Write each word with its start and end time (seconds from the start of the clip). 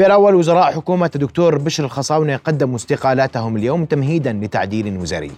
في 0.00 0.06
الأول 0.06 0.34
وزراء 0.34 0.72
حكومة 0.72 1.10
الدكتور 1.14 1.58
بشر 1.58 1.84
الخصاونة 1.84 2.36
قدموا 2.36 2.76
استقالاتهم 2.76 3.56
اليوم 3.56 3.84
تمهيدا 3.84 4.32
لتعديل 4.32 4.98
وزاري. 4.98 5.30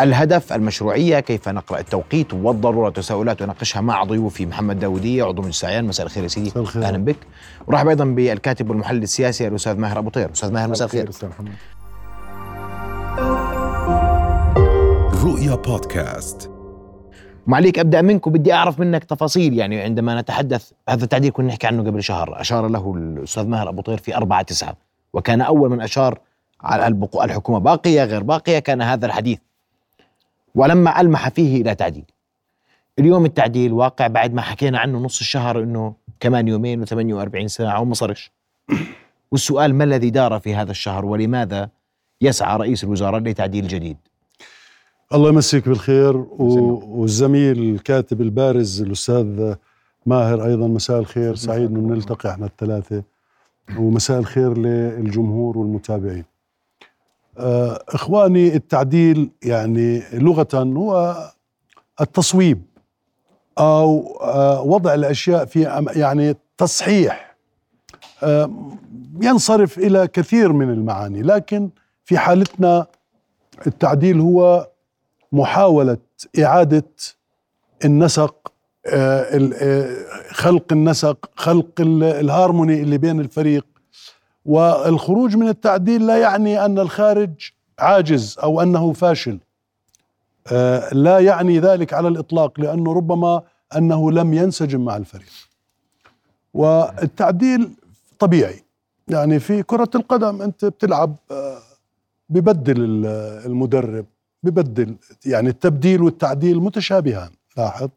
الهدف 0.00 0.52
المشروعية 0.52 1.20
كيف 1.20 1.48
نقرأ 1.48 1.78
التوقيت 1.78 2.34
والضرورة 2.34 2.90
تساؤلات 2.90 3.42
وناقشها 3.42 3.80
مع 3.80 4.04
ضيوفي 4.04 4.46
محمد 4.46 4.78
داودية 4.78 5.24
عضو 5.24 5.42
مجلس 5.42 5.64
العيان 5.64 5.84
مساء 5.84 6.06
الخير 6.06 6.22
يا 6.22 6.28
سيدي. 6.28 6.52
أهلا 6.76 6.98
بك. 6.98 7.16
ورحب 7.66 7.88
أيضا 7.88 8.04
بالكاتب 8.04 8.70
والمحلل 8.70 9.02
السياسي 9.02 9.48
الأستاذ 9.48 9.76
ماهر 9.76 9.98
أبو 9.98 10.10
طير. 10.10 10.30
أستاذ 10.32 10.52
ماهر 10.52 10.68
مساء 10.68 10.86
الخير. 10.86 11.10
رؤيا 15.24 15.54
بودكاست. 15.54 16.53
معليك 17.46 17.78
أبدأ 17.78 18.02
منك 18.02 18.26
وبدي 18.26 18.52
أعرف 18.52 18.80
منك 18.80 19.04
تفاصيل. 19.04 19.58
يعني 19.58 19.80
عندما 19.80 20.20
نتحدث 20.20 20.70
هذا 20.88 21.04
التعديل 21.04 21.30
كنا 21.30 21.46
نحكي 21.46 21.66
عنه 21.66 21.82
قبل 21.82 22.02
شهر. 22.02 22.40
أشار 22.40 22.68
له 22.68 22.94
الأستاذ 22.96 23.46
ماهر 23.46 23.68
أبو 23.68 23.82
طير 23.82 23.98
في 23.98 24.16
أربعة 24.16 24.42
تسعة. 24.42 24.76
وكان 25.12 25.40
أول 25.40 25.70
من 25.70 25.80
أشار 25.80 26.18
على 26.60 26.86
الحكومة 27.24 27.58
باقية 27.58 28.04
غير 28.04 28.22
باقية 28.22 28.58
كان 28.58 28.82
هذا 28.82 29.06
الحديث. 29.06 29.38
ولما 30.54 31.00
ألمح 31.00 31.28
فيه 31.28 31.62
إلى 31.62 31.74
تعديل. 31.74 32.04
اليوم 32.98 33.24
التعديل 33.24 33.72
واقع 33.72 34.06
بعد 34.06 34.34
ما 34.34 34.42
حكينا 34.42 34.78
عنه 34.78 34.98
نص 34.98 35.20
الشهر 35.20 35.62
إنه 35.62 35.94
كمان 36.20 36.48
يومين 36.48 36.86
و48 36.86 37.46
ساعة 37.46 37.80
وما 37.80 37.94
صارش 37.94 38.32
والسؤال 39.32 39.74
ما 39.74 39.84
الذي 39.84 40.10
دار 40.10 40.40
في 40.40 40.54
هذا 40.54 40.70
الشهر 40.70 41.04
ولماذا 41.04 41.68
يسعى 42.20 42.56
رئيس 42.56 42.84
الوزراء 42.84 43.20
لتعديل 43.20 43.68
جديد؟ 43.68 43.96
الله 45.14 45.28
يمسيك 45.28 45.68
بالخير 45.68 46.16
والزميل 46.38 47.74
الكاتب 47.74 48.20
البارز 48.20 48.82
الأستاذ 48.82 49.54
ماهر 50.06 50.46
أيضا 50.46 50.68
مساء 50.68 50.98
الخير. 50.98 51.34
سعيد 51.34 51.70
انه 51.70 51.94
نلتقي 51.94 52.30
إحنا 52.30 52.46
الثلاثة. 52.46 53.02
ومساء 53.78 54.18
الخير 54.18 54.58
للجمهور 54.58 55.58
والمتابعين. 55.58 56.24
آه، 57.38 57.84
إخواني 57.88 58.54
التعديل 58.56 59.30
يعني 59.42 60.02
لغة 60.12 60.48
هو 60.54 61.16
التصويب 62.00 62.62
أو 63.58 64.18
آه، 64.22 64.62
وضع 64.62 64.94
الأشياء 64.94 65.44
في 65.44 65.62
يعني 65.96 66.36
تصحيح. 66.58 67.36
آه، 68.22 68.50
ينصرف 69.22 69.78
إلى 69.78 70.06
كثير 70.06 70.52
من 70.52 70.70
المعاني 70.70 71.22
لكن 71.22 71.70
في 72.04 72.18
حالتنا 72.18 72.86
التعديل 73.66 74.20
هو 74.20 74.68
محاولة 75.34 75.98
إعادة 76.38 76.84
النسق 77.84 78.52
خلق 80.30 80.72
النسق 80.72 81.30
خلق 81.36 81.70
الهارموني 81.80 82.82
اللي 82.82 82.98
بين 82.98 83.20
الفريق. 83.20 83.66
والخروج 84.44 85.36
من 85.36 85.48
التعديل 85.48 86.06
لا 86.06 86.16
يعني 86.18 86.64
أن 86.64 86.78
الخارج 86.78 87.30
عاجز 87.78 88.36
أو 88.42 88.62
أنه 88.62 88.92
فاشل. 88.92 89.38
آه، 90.52 90.94
لا 90.94 91.18
يعني 91.18 91.58
ذلك 91.58 91.92
على 91.92 92.08
الإطلاق 92.08 92.60
لأنه 92.60 92.92
ربما 92.92 93.42
أنه 93.76 94.12
لم 94.12 94.34
ينسجم 94.34 94.84
مع 94.84 94.96
الفريق. 94.96 95.32
والتعديل 96.54 97.70
طبيعي. 98.18 98.64
يعني 99.08 99.38
في 99.38 99.62
كرة 99.62 99.90
القدم 99.94 100.42
أنت 100.42 100.64
بتلعب 100.64 101.16
آه، 101.30 101.58
ببدل 102.28 103.06
المدرب. 103.46 104.06
ببدل 104.44 104.96
يعني 105.26 105.48
التبديل 105.48 106.02
والتعديل 106.02 106.60
متشابهان 106.60 107.30
لاحظ؟ 107.56 107.88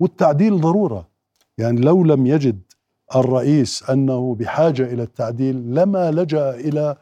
والتعديل 0.00 0.60
ضرورة. 0.60 1.08
يعني 1.58 1.80
لو 1.80 2.04
لم 2.04 2.26
يجد 2.26 2.60
الرئيس 3.16 3.90
أنه 3.90 4.34
بحاجة 4.34 4.82
إلى 4.92 5.02
التعديل 5.02 5.74
لما 5.74 6.10
لجأ 6.10 6.50
إلى 6.54 6.96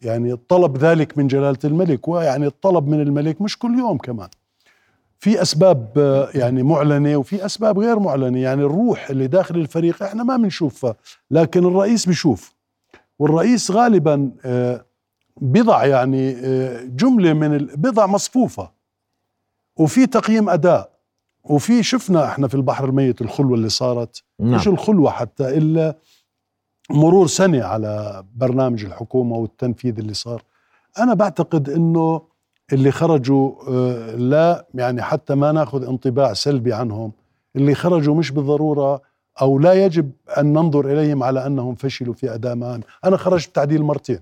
يعني 0.00 0.36
طلب 0.36 0.76
ذلك 0.78 1.18
من 1.18 1.26
جلالة 1.26 1.58
الملك 1.64 2.08
ويعني 2.08 2.46
الطلب 2.46 2.88
من 2.88 3.00
الملك 3.00 3.42
مش 3.42 3.58
كل 3.58 3.78
يوم 3.78 3.98
كمان. 3.98 4.28
في 5.18 5.42
أسباب 5.42 5.90
يعني 6.34 6.62
معلنة 6.62 7.16
وفي 7.16 7.46
أسباب 7.46 7.78
غير 7.78 7.98
معلنة. 7.98 8.38
يعني 8.38 8.62
الروح 8.62 9.10
اللي 9.10 9.26
داخل 9.26 9.56
الفريق 9.56 10.02
إحنا 10.02 10.22
ما 10.24 10.36
بنشوفها 10.36 10.96
لكن 11.30 11.64
الرئيس 11.64 12.06
بيشوف. 12.06 12.54
والرئيس 13.18 13.70
غالبا 13.70 14.30
آه، 14.44 14.84
بضع 15.40 15.84
يعني 15.86 16.36
آه، 16.36 16.82
جملة 16.84 17.32
من 17.32 17.58
بضع 17.58 18.06
مصفوفة. 18.06 18.70
وفي 19.76 20.06
تقييم 20.06 20.48
أداء. 20.48 20.92
وفي 21.44 21.82
شفنا 21.82 22.24
إحنا 22.24 22.48
في 22.48 22.54
البحر 22.54 22.84
الميت 22.84 23.20
الخلوة 23.20 23.54
اللي 23.54 23.68
صارت. 23.68 24.22
نعم. 24.40 24.54
مش 24.54 24.68
الخلوة 24.68 25.10
حتى 25.10 25.58
إلا 25.58 25.96
مرور 26.90 27.26
سنة 27.26 27.64
على 27.64 28.24
برنامج 28.34 28.84
الحكومة 28.84 29.36
والتنفيذ 29.36 29.98
اللي 29.98 30.14
صار. 30.14 30.42
أنا 30.98 31.14
بعتقد 31.14 31.70
إنه 31.70 32.22
اللي 32.72 32.90
خرجوا 32.90 33.52
آه، 33.68 34.14
لا 34.16 34.66
يعني 34.74 35.02
حتى 35.02 35.34
ما 35.34 35.52
ناخذ 35.52 35.84
انطباع 35.84 36.32
سلبي 36.32 36.72
عنهم. 36.72 37.12
اللي 37.56 37.74
خرجوا 37.74 38.14
مش 38.14 38.30
بالضرورة 38.30 39.02
أو 39.40 39.58
لا 39.58 39.84
يجب 39.84 40.10
أن 40.38 40.52
ننظر 40.52 40.92
إليهم 40.92 41.22
على 41.22 41.46
أنهم 41.46 41.74
فشلوا 41.74 42.14
في 42.14 42.34
أداء 42.34 42.54
ما 42.54 42.80
أنا 43.04 43.16
خرجت 43.16 43.48
بتعديل 43.50 43.82
مرتين. 43.82 44.20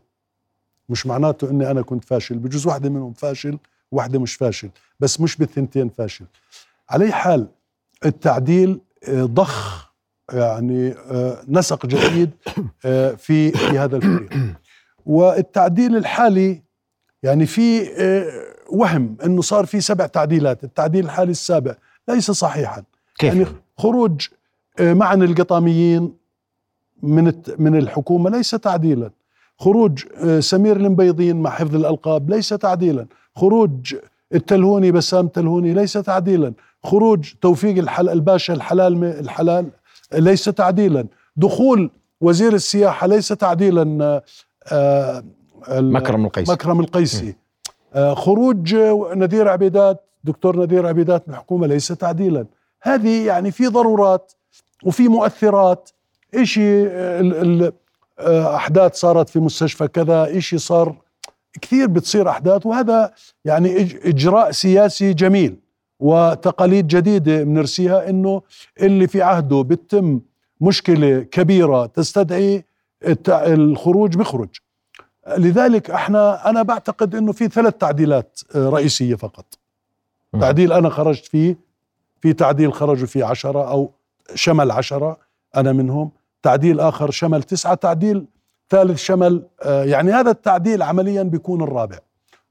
مش 0.90 1.06
معناته 1.06 1.50
إني 1.50 1.70
أنا 1.70 1.82
كنت 1.82 2.04
فاشل 2.04 2.38
بجوز 2.38 2.66
واحدة 2.66 2.90
منهم 2.90 3.12
فاشل 3.12 3.58
واحدة 3.92 4.18
مش 4.18 4.34
فاشل 4.34 4.70
بس 5.00 5.20
مش 5.20 5.36
بالثنتين 5.36 5.88
فاشل. 5.88 6.24
على 6.90 7.12
حال 7.12 7.48
التعديل 8.04 8.80
آه، 9.08 9.24
ضخ 9.24 9.90
يعني 10.32 10.92
آه، 10.92 11.42
نسق 11.48 11.86
جديد 11.86 12.30
آه، 12.84 13.10
في 13.10 13.50
في 13.50 13.78
هذا 13.78 13.96
الفريق 13.96 14.56
والتعديل 15.06 15.96
الحالي 15.96 16.62
يعني 17.22 17.46
في 17.46 17.86
وهم 18.70 19.16
إنه 19.24 19.42
صار 19.42 19.66
في 19.66 19.80
سبع 19.80 20.06
تعديلات 20.06 20.64
التعديل 20.64 21.04
الحالي 21.04 21.30
السابع 21.30 21.74
ليس 22.08 22.30
صحيحا. 22.30 22.82
كيف؟ 23.18 23.34
يعني 23.34 23.46
خروج 23.78 24.28
معن 24.80 25.22
القطاميين 25.22 26.14
من 27.02 27.32
من 27.58 27.78
الحكومة 27.78 28.30
ليس 28.30 28.50
تعديلا. 28.50 29.10
خروج 29.60 30.04
سمير 30.38 30.76
المبيضين 30.76 31.36
مع 31.36 31.50
حفظ 31.50 31.74
الألقاب 31.74 32.30
ليس 32.30 32.48
تعديلا. 32.48 33.06
خروج 33.36 33.94
التلهوني 34.34 34.92
بسام 34.92 35.28
تلهوني 35.28 35.74
ليس 35.74 35.92
تعديلا. 35.92 36.52
خروج 36.84 37.32
توفيق 37.40 37.78
الحل 37.78 38.08
الباشا 38.08 38.54
الحلال 38.54 39.04
الحلال 39.04 39.66
ليس 40.12 40.44
تعديلا. 40.44 41.06
دخول 41.36 41.90
وزير 42.20 42.52
السياحة 42.52 43.06
ليس 43.06 43.28
تعديلا 43.28 44.22
آه 44.72 45.24
مكرم 45.70 46.24
القيسي. 46.24 46.52
مكرم 46.52 46.80
القيسي. 46.80 47.34
آه 47.94 48.14
خروج 48.14 48.74
نذير 49.14 49.48
عبيدات 49.48 50.04
دكتور 50.24 50.56
نذير 50.56 50.86
عبيدات 50.86 51.28
من 51.28 51.34
الحكومة 51.34 51.66
ليس 51.66 51.88
تعديلا. 51.88 52.46
هذه 52.82 53.26
يعني 53.26 53.50
في 53.50 53.66
ضرورات 53.66 54.32
وفي 54.84 55.08
مؤثرات. 55.08 55.90
إشي 56.34 56.86
آه، 58.20 58.56
أحداث 58.56 58.94
صارت 58.94 59.28
في 59.28 59.38
مستشفى 59.38 59.88
كذا 59.88 60.38
إشي 60.38 60.58
صار 60.58 60.96
كثير 61.62 61.86
بتصير 61.86 62.28
أحداث 62.28 62.66
وهذا 62.66 63.12
يعني 63.44 63.80
إجراء 64.04 64.50
سياسي 64.50 65.12
جميل 65.12 65.56
وتقاليد 66.00 66.86
جديدة 66.86 67.42
بنرسيها 67.44 68.10
إنه 68.10 68.42
اللي 68.80 69.06
في 69.06 69.22
عهده 69.22 69.62
بتم 69.62 70.20
مشكلة 70.60 71.20
كبيرة 71.20 71.86
تستدعي 71.86 72.64
الخروج 73.28 74.16
بخرج 74.16 74.48
لذلك 75.38 75.90
إحنا 75.90 76.50
أنا 76.50 76.62
بعتقد 76.62 77.14
إنه 77.14 77.32
في 77.32 77.48
ثلاث 77.48 77.74
تعديلات 77.74 78.40
آه، 78.54 78.68
رئيسية 78.68 79.14
فقط. 79.14 79.58
تعديل 80.40 80.72
أنا 80.72 80.88
خرجت 80.88 81.26
فيه 81.26 81.56
في 82.20 82.32
تعديل 82.32 82.72
خرجوا 82.72 83.06
فيه 83.06 83.24
عشرة 83.24 83.70
أو 83.70 83.90
شمل 84.34 84.70
عشرة 84.70 85.18
أنا 85.56 85.72
منهم. 85.72 86.10
تعديل 86.42 86.80
آخر 86.80 87.10
شمل 87.10 87.42
تسعة 87.42 87.74
تعديل 87.74 88.26
ثالث 88.70 88.98
شمل 88.98 89.42
آه، 89.62 89.84
يعني 89.84 90.12
هذا 90.12 90.30
التعديل 90.30 90.82
عمليا 90.82 91.22
بيكون 91.22 91.62
الرابع 91.62 91.98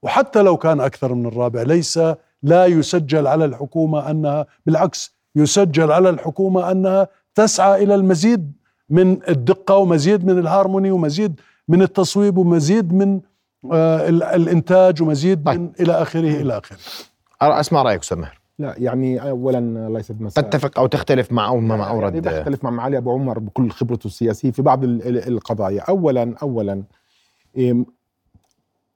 وحتى 0.02 0.42
لو 0.42 0.58
كان 0.58 0.82
أكثر 0.82 1.14
من 1.14 1.26
الرابع 1.26 1.62
ليس 1.62 2.00
لا 2.44 2.66
يسجل 2.66 3.28
على 3.28 3.46
الحكومة 3.46 4.12
أنها 4.12 4.46
بالعكس 4.66 5.16
يسجل 5.36 5.92
على 5.92 6.10
الحكومة 6.10 6.72
أنها 6.72 7.08
تسعى 7.36 7.84
إلى 7.84 7.96
المزيد 7.96 8.52
من 8.90 9.30
الدقة 9.30 9.76
ومزيد 9.76 10.26
من 10.26 10.40
الهارموني 10.40 10.92
ومزيد 10.92 11.40
من 11.68 11.82
التصويب 11.82 12.38
ومزيد 12.38 12.94
من 12.94 13.22
آه 13.72 14.10
الإنتاج 14.10 15.02
ومزيد 15.02 15.44
طيب. 15.44 15.60
من 15.60 15.72
إلى 15.80 15.94
آخره 15.94 16.42
إلى 16.42 16.58
آخره. 16.58 16.78
أسمع 17.42 17.82
رأيك 17.82 18.02
أستاذ 18.02 18.18
ماهر. 18.18 18.39
لا 18.60 18.76
يعني 18.78 19.30
اولا 19.30 19.90
ليس 19.90 20.12
مسألة 20.12 20.48
تتفق 20.48 20.80
أو 20.80 20.88
تختلف 20.88 21.32
مع 21.32 21.48
أو 21.48 21.60
ما 21.60 21.84
أورد. 21.84 22.26
يعني 22.26 22.40
بختلف 22.40 22.64
مع 22.64 22.70
معالي 22.70 22.98
أبو 22.98 23.12
عمر 23.12 23.40
بكل 23.40 23.72
خبرته 23.72 24.08
السياسية 24.08 24.52
في 24.52 24.62
بعض 24.62 24.84
القضايا. 24.84 25.82
اولا 25.82 26.36
اولا 26.42 26.84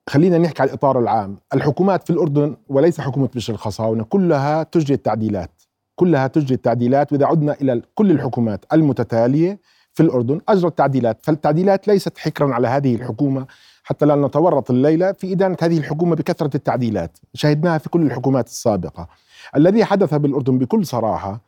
خلينا 0.09 0.37
نحكي 0.37 0.61
على 0.61 0.69
الإطار 0.69 0.99
العام. 0.99 1.37
الحكومات 1.53 2.03
في 2.03 2.09
الأردن 2.09 2.57
وليس 2.69 3.01
حكومة 3.01 3.29
بشر 3.35 3.53
الخصاونه 3.53 4.03
كلها 4.03 4.63
تجري 4.63 4.93
التعديلات. 4.93 5.61
كلها 5.95 6.27
تجري 6.27 6.55
التعديلات 6.55 7.11
وإذا 7.11 7.25
عدنا 7.25 7.55
إلى 7.61 7.81
كل 7.95 8.11
الحكومات 8.11 8.65
المتتالية 8.73 9.59
في 9.93 10.03
الأردن 10.03 10.41
أجرت 10.49 10.77
تعديلات 10.77 11.17
فالتعديلات 11.21 11.87
ليست 11.87 12.17
حكرا 12.17 12.53
على 12.53 12.67
هذه 12.67 12.95
الحكومة 12.95 13.45
حتى 13.83 14.05
لا 14.05 14.15
نتورط 14.15 14.71
الليلة 14.71 15.11
في 15.11 15.33
إدانة 15.33 15.57
هذه 15.61 15.77
الحكومة 15.77 16.15
بكثرة 16.15 16.49
التعديلات. 16.55 17.17
شهدناها 17.33 17.77
في 17.77 17.89
كل 17.89 18.01
الحكومات 18.01 18.47
السابقة. 18.47 19.07
الذي 19.55 19.85
حدث 19.85 20.13
بالأردن 20.13 20.57
بكل 20.57 20.85
صراحة 20.85 21.41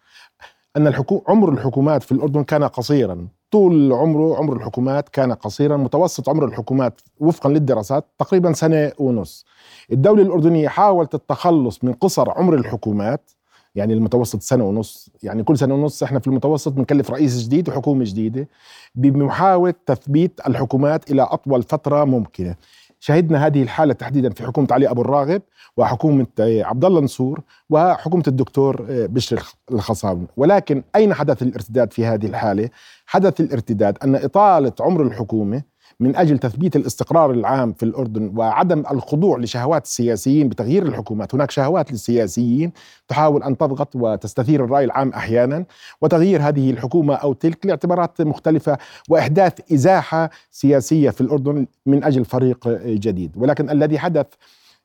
أن 0.77 0.87
الحكو... 0.87 1.23
عمر 1.27 1.49
الحكومات 1.49 2.03
في 2.03 2.11
الأردن 2.11 2.43
كان 2.43 2.63
قصيرا. 2.63 3.27
طول 3.51 3.93
عمره 3.93 4.37
عمر 4.37 4.55
الحكومات 4.55 5.09
كان 5.09 5.33
قصيرا. 5.33 5.77
متوسط 5.77 6.29
عمر 6.29 6.45
الحكومات 6.45 7.01
وفقا 7.19 7.49
للدراسات 7.49 8.05
تقريبا 8.19 8.53
سنة 8.53 8.91
ونص. 8.97 9.45
الدولة 9.91 10.21
الأردنية 10.21 10.67
حاولت 10.67 11.15
التخلص 11.15 11.83
من 11.83 11.93
قصر 11.93 12.29
عمر 12.29 12.53
الحكومات 12.53 13.31
يعني 13.75 13.93
المتوسط 13.93 14.41
سنة 14.41 14.63
ونص. 14.63 15.09
يعني 15.23 15.43
كل 15.43 15.57
سنة 15.57 15.73
ونص 15.73 16.03
إحنا 16.03 16.19
في 16.19 16.27
المتوسط 16.27 16.71
بنكلف 16.71 17.11
رئيس 17.11 17.37
جديد 17.37 17.69
وحكومة 17.69 18.03
جديدة 18.03 18.47
بمحاولة 18.95 19.73
تثبيت 19.85 20.41
الحكومات 20.47 21.11
إلى 21.11 21.21
أطول 21.21 21.63
فترة 21.63 22.03
ممكنة. 22.03 22.55
شهدنا 22.99 23.45
هذه 23.45 23.63
الحالة 23.63 23.93
تحديدا 23.93 24.29
في 24.29 24.43
حكومة 24.45 24.67
علي 24.71 24.89
أبو 24.89 25.01
الراغب 25.01 25.41
وحكومة 25.77 26.27
عبد 26.39 26.85
الله 26.85 27.01
نصور 27.01 27.41
وحكومة 27.69 28.23
الدكتور 28.27 28.85
بشر 28.89 29.43
الخصاوي 29.71 30.27
ولكن 30.37 30.83
أين 30.95 31.13
حدث 31.13 31.41
الارتداد 31.41 31.93
في 31.93 32.05
هذه 32.05 32.25
الحالة؟ 32.25 32.69
حدث 33.05 33.41
الارتداد 33.41 33.97
أن 34.03 34.15
إطالة 34.15 34.73
عمر 34.79 35.01
الحكومة 35.01 35.61
من 35.99 36.15
أجل 36.15 36.37
تثبيت 36.37 36.75
الاستقرار 36.75 37.31
العام 37.31 37.73
في 37.73 37.83
الأردن 37.83 38.33
وعدم 38.35 38.83
الخضوع 38.91 39.37
لشهوات 39.37 39.85
السياسيين 39.85 40.49
بتغيير 40.49 40.85
الحكومات، 40.85 41.35
هناك 41.35 41.51
شهوات 41.51 41.91
للسياسيين 41.91 42.71
تحاول 43.07 43.43
أن 43.43 43.57
تضغط 43.57 43.95
وتستثير 43.95 44.65
الرأي 44.65 44.85
العام 44.85 45.09
أحيانا 45.09 45.65
وتغيير 46.01 46.41
هذه 46.41 46.71
الحكومة 46.71 47.15
أو 47.15 47.33
تلك 47.33 47.65
لاعتبارات 47.65 48.21
مختلفة 48.21 48.77
وإحداث 49.09 49.71
إزاحة 49.73 50.29
سياسية 50.51 51.09
في 51.09 51.21
الأردن 51.21 51.67
من 51.85 52.03
أجل 52.03 52.25
فريق 52.25 52.67
جديد، 52.85 53.31
ولكن 53.37 53.69
الذي 53.69 53.99
حدث 53.99 54.25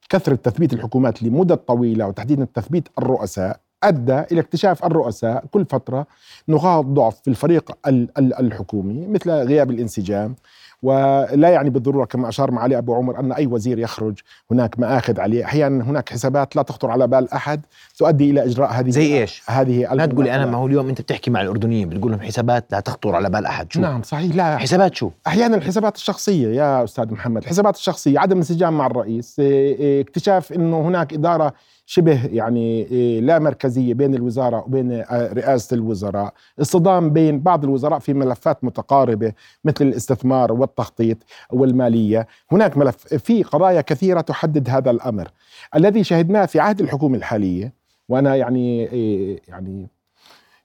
كثرة 0.09 0.35
تثبيت 0.35 0.73
الحكومات 0.73 1.23
لمدة 1.23 1.55
طويلة 1.55 2.07
وتحديدا 2.07 2.47
تثبيت 2.55 2.89
الرؤساء 2.99 3.61
أدى 3.83 4.21
إلى 4.33 4.41
اكتشاف 4.41 4.85
الرؤساء 4.85 5.45
كل 5.51 5.65
فترة 5.65 6.07
نقاط 6.49 6.85
ضعف 6.85 7.21
في 7.21 7.31
الفريق 7.31 7.73
الحكومي 8.19 9.07
مثل 9.07 9.31
غياب 9.31 9.71
الانسجام 9.71 10.35
ولا 10.83 11.49
يعني 11.49 11.71
بالضرورة 11.71 12.05
كما 12.05 12.29
أشار 12.29 12.51
معالي 12.51 12.79
أبو 12.79 12.95
عمر 12.95 13.21
أن 13.21 13.33
أي 13.33 13.47
وزير 13.47 13.79
يخرج 13.79 14.19
هناك 14.51 14.79
مآخذ 14.79 15.21
عليه. 15.21 15.45
أحيانا 15.45 15.85
هناك 15.85 16.09
حسابات 16.09 16.57
لا 16.57 16.63
تخطر 16.63 16.91
على 16.91 17.07
بال 17.07 17.33
أحد 17.33 17.61
تؤدي 17.99 18.31
إلى 18.31 18.45
إجراء 18.45 18.71
هذه 18.71 18.91
زي 18.91 19.21
إيش؟ 19.21 19.43
هذه 19.47 19.95
لا 19.95 20.07
تقولي 20.07 20.35
أنا 20.35 20.47
ما 20.47 20.59
هو 20.59 20.67
اليوم 20.67 20.89
أنت 20.89 21.01
بتحكي 21.01 21.31
مع 21.31 21.43
الأردنيين 21.43 21.89
بتقول 21.89 22.13
لهم 22.13 22.21
حسابات 22.21 22.65
لا 22.73 22.81
تخطر 22.81 23.15
على 23.15 23.31
بال 23.31 23.47
أحد. 23.47 23.73
شو؟ 23.73 23.81
نعم 23.81 24.03
صحيح 24.03 24.37
لا. 24.37 24.59
حسابات 24.59 24.95
شو؟ 24.95 25.11
أحيانا 25.27 25.57
الحسابات 25.57 25.97
الشخصية 25.97 26.49
يا 26.49 26.85
أستاذ 26.85 27.13
محمد 27.13 27.43
الحسابات 27.43 27.77
الشخصية 27.77 28.19
عدم 28.19 28.37
انسجام 28.37 28.79
مع 28.79 28.87
الرئيس 28.87 29.41
إيه، 29.41 29.79
إيه، 29.79 30.01
اكتشاف 30.01 30.53
إنه 30.53 30.81
هناك 30.81 31.13
إدارة 31.13 31.53
شبه 31.91 32.27
يعني 32.27 32.83
إيه، 32.87 33.21
لا 33.21 33.39
مركزية 33.39 33.95
بين 33.95 34.15
الوزارة 34.15 34.65
وبين 34.67 34.93
آه، 34.93 35.33
رئاسة 35.33 35.75
الوزراء 35.75 36.35
اصطدام 36.61 37.11
بين 37.11 37.41
بعض 37.41 37.65
الوزراء 37.65 37.99
في 37.99 38.15
ملفات 38.15 38.65
متقاربة 38.65 39.33
مثل 39.65 39.85
الاستثمار 39.85 40.53
والتخطيط 40.53 41.17
والمالية. 41.53 42.27
هناك 42.53 42.77
ملف 42.77 42.97
في 43.15 43.43
قضايا 43.43 43.81
كثيرة 43.81 44.21
تحدد 44.21 44.71
هذا 44.71 44.91
الأمر. 44.91 45.31
الذي 45.77 46.05
شهدناه 46.05 46.47
في 46.47 46.61
عهد 46.61 46.81
الحكومة 46.81 47.17
الحالية 47.17 47.75
وأنا 48.09 48.37
يعني 48.37 48.89
إيه، 48.89 49.41
يعني 49.49 49.89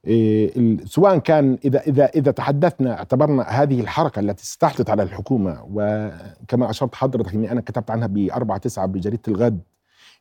إيه، 0.07 0.77
سواء 0.85 1.17
كان 1.17 1.57
إذا 1.65 1.79
إذا 1.79 2.05
إذا 2.05 2.31
تحدثنا 2.31 2.97
اعتبرنا 2.97 3.43
هذه 3.43 3.81
الحركة 3.81 4.19
التي 4.19 4.43
استحدثت 4.43 4.89
على 4.89 5.03
الحكومة 5.03 5.63
وكما 5.73 6.69
أشرت 6.69 6.95
حضرتك 6.95 7.33
إني 7.33 7.51
أنا 7.51 7.61
كتبت 7.61 7.91
عنها 7.91 8.07
ب 8.07 8.29
4 8.31 8.57
9 8.57 8.85
بجريدة 8.85 9.21
الغد 9.27 9.59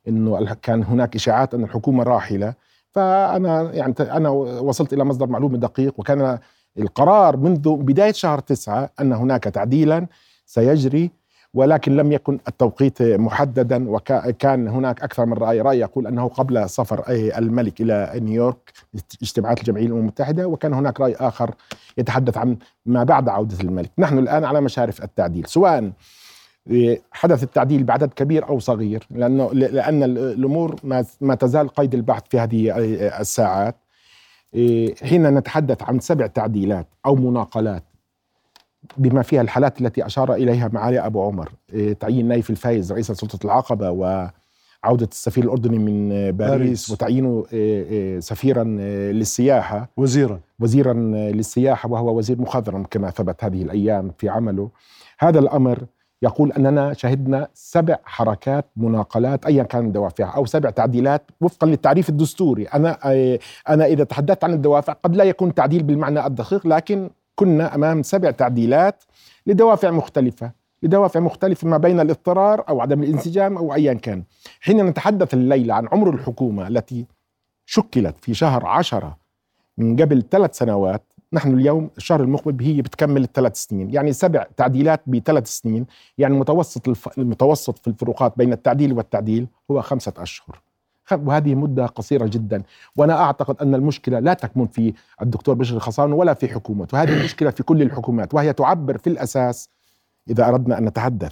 إنه 0.07 0.53
كان 0.61 0.83
هناك 0.83 1.15
إشاعات 1.15 1.53
أن 1.53 1.63
الحكومة 1.63 2.03
راحلة. 2.03 2.53
فأنا 2.91 3.73
يعني 3.73 3.93
أنا 3.99 4.29
وصلت 4.29 4.93
إلى 4.93 5.03
مصدر 5.03 5.27
معلومه 5.27 5.57
دقيق 5.57 5.93
وكان 5.97 6.39
القرار 6.79 7.37
منذ 7.37 7.75
بداية 7.75 8.11
شهر 8.11 8.39
تسعة 8.39 8.89
أن 9.01 9.13
هناك 9.13 9.43
تعديلا 9.43 10.07
سيجري 10.45 11.11
ولكن 11.53 11.95
لم 11.95 12.11
يكن 12.11 12.39
التوقيت 12.47 13.01
محددا 13.01 13.89
وكان 13.89 14.67
هناك 14.67 15.03
أكثر 15.03 15.25
من 15.25 15.33
رأي. 15.33 15.61
رأي 15.61 15.79
يقول 15.79 16.07
أنه 16.07 16.27
قبل 16.27 16.69
سفر 16.69 17.03
الملك 17.09 17.81
إلى 17.81 18.11
نيويورك 18.15 18.73
اجتماعات 19.21 19.59
الجمعية 19.59 19.85
الأمم 19.85 19.99
المتحدة 19.99 20.47
وكان 20.47 20.73
هناك 20.73 21.01
رأي 21.01 21.15
آخر 21.15 21.55
يتحدث 21.97 22.37
عن 22.37 22.57
ما 22.85 23.03
بعد 23.03 23.29
عودة 23.29 23.59
الملك. 23.61 23.91
نحن 23.97 24.17
الآن 24.17 24.43
على 24.43 24.61
مشارف 24.61 25.03
التعديل. 25.03 25.45
سواء 25.47 25.91
حدث 27.11 27.43
التعديل 27.43 27.83
بعدد 27.83 28.13
كبير 28.13 28.49
أو 28.49 28.59
صغير 28.59 29.07
لأنه 29.11 29.53
لأن 29.53 30.03
الأمور 30.03 30.75
ما 31.21 31.35
تزال 31.35 31.69
قيد 31.69 31.93
البحث 31.93 32.23
في 32.29 32.39
هذه 32.39 32.77
الساعات. 33.21 33.75
إيه، 34.53 34.95
حين 34.95 35.33
نتحدث 35.33 35.83
عن 35.83 35.99
سبع 35.99 36.27
تعديلات 36.27 36.87
أو 37.05 37.15
مناقلات 37.15 37.83
بما 38.97 39.21
فيها 39.21 39.41
الحالات 39.41 39.81
التي 39.81 40.05
أشار 40.05 40.33
إليها 40.33 40.69
معالي 40.73 40.99
أبو 40.99 41.23
عمر. 41.23 41.51
إيه، 41.73 41.93
تعيين 41.93 42.27
نايف 42.27 42.49
الفايز 42.49 42.91
رئيس 42.91 43.11
سلطة 43.11 43.45
العقبة 43.45 43.91
وعودة 43.91 45.09
السفير 45.11 45.43
الأردني 45.43 45.79
من 45.79 46.09
باريس, 46.09 46.31
باريس. 46.31 46.89
وتعيينه 46.89 47.45
إيه، 47.53 48.19
سفيرا 48.19 48.63
للسياحة. 49.13 49.89
وزيرا. 49.97 50.39
وزيرا 50.59 50.93
للسياحة 50.93 51.91
وهو 51.91 52.17
وزير 52.17 52.41
مخضرم 52.41 52.83
كما 52.83 53.09
ثبت 53.09 53.43
هذه 53.43 53.61
الأيام 53.61 54.11
في 54.17 54.29
عمله. 54.29 54.69
هذا 55.19 55.39
الأمر 55.39 55.85
يقول 56.21 56.51
أننا 56.51 56.93
شهدنا 56.93 57.47
سبع 57.53 57.97
حركات 58.03 58.65
مناقلات 58.77 59.45
ايا 59.45 59.63
كان 59.63 59.91
دوافعها 59.91 60.29
أو 60.35 60.45
سبع 60.45 60.69
تعديلات 60.69 61.31
وفقا 61.41 61.67
للتعريف 61.67 62.09
الدستوري. 62.09 62.63
أنا 62.63 62.97
أنا 63.69 63.85
إذا 63.85 64.03
تحدثت 64.03 64.43
عن 64.43 64.53
الدوافع 64.53 64.93
قد 64.93 65.15
لا 65.15 65.23
يكون 65.23 65.53
تعديل 65.53 65.83
بالمعنى 65.83 66.25
الدقيق 66.25 66.67
لكن 66.67 67.09
كنا 67.35 67.75
أمام 67.75 68.03
سبع 68.03 68.31
تعديلات 68.31 69.03
لدوافع 69.47 69.91
مختلفة 69.91 70.51
لدوافع 70.83 71.19
مختلفة 71.19 71.67
ما 71.67 71.77
بين 71.77 71.99
الاضطرار 71.99 72.63
أو 72.69 72.81
عدم 72.81 73.03
الانسجام 73.03 73.57
أو 73.57 73.73
أيا 73.73 73.93
كان. 73.93 74.23
حين 74.61 74.85
نتحدث 74.85 75.33
الليلة 75.33 75.73
عن 75.73 75.87
عمر 75.91 76.09
الحكومة 76.09 76.67
التي 76.67 77.05
شكلت 77.65 78.17
في 78.17 78.33
شهر 78.33 78.65
عشرة 78.65 79.17
من 79.77 79.95
قبل 79.95 80.23
ثلاث 80.31 80.57
سنوات 80.57 81.03
نحن 81.35 81.53
اليوم 81.53 81.89
الشهر 81.97 82.21
المقبل 82.21 82.65
هي 82.65 82.81
بتكمل 82.81 83.23
الثلاث 83.23 83.55
سنين 83.55 83.93
يعني 83.93 84.13
سبع 84.13 84.45
تعديلات 84.57 85.01
بثلاث 85.07 85.47
سنين 85.47 85.85
يعني 86.17 86.33
المتوسط 86.33 86.87
الف... 86.87 87.19
المتوسط 87.19 87.77
في 87.77 87.87
الفروقات 87.87 88.33
بين 88.37 88.53
التعديل 88.53 88.93
والتعديل 88.93 89.47
هو 89.71 89.81
خمسة 89.81 90.13
أشهر. 90.17 90.61
وهذه 91.11 91.55
مدة 91.55 91.85
قصيرة 91.85 92.25
جدا 92.25 92.63
وأنا 92.95 93.21
أعتقد 93.21 93.61
أن 93.61 93.75
المشكلة 93.75 94.19
لا 94.19 94.33
تكمن 94.33 94.67
في 94.67 94.93
الدكتور 95.21 95.55
بشر 95.55 95.75
الخصان 95.75 96.13
ولا 96.13 96.33
في 96.33 96.47
حكومته 96.47 96.97
وهذه 96.97 97.17
المشكلة 97.19 97.49
في 97.49 97.63
كل 97.63 97.81
الحكومات 97.81 98.33
وهي 98.33 98.53
تعبر 98.53 98.97
في 98.97 99.07
الأساس 99.07 99.69
إذا 100.29 100.47
أردنا 100.47 100.77
أن 100.77 100.85
نتحدث 100.85 101.31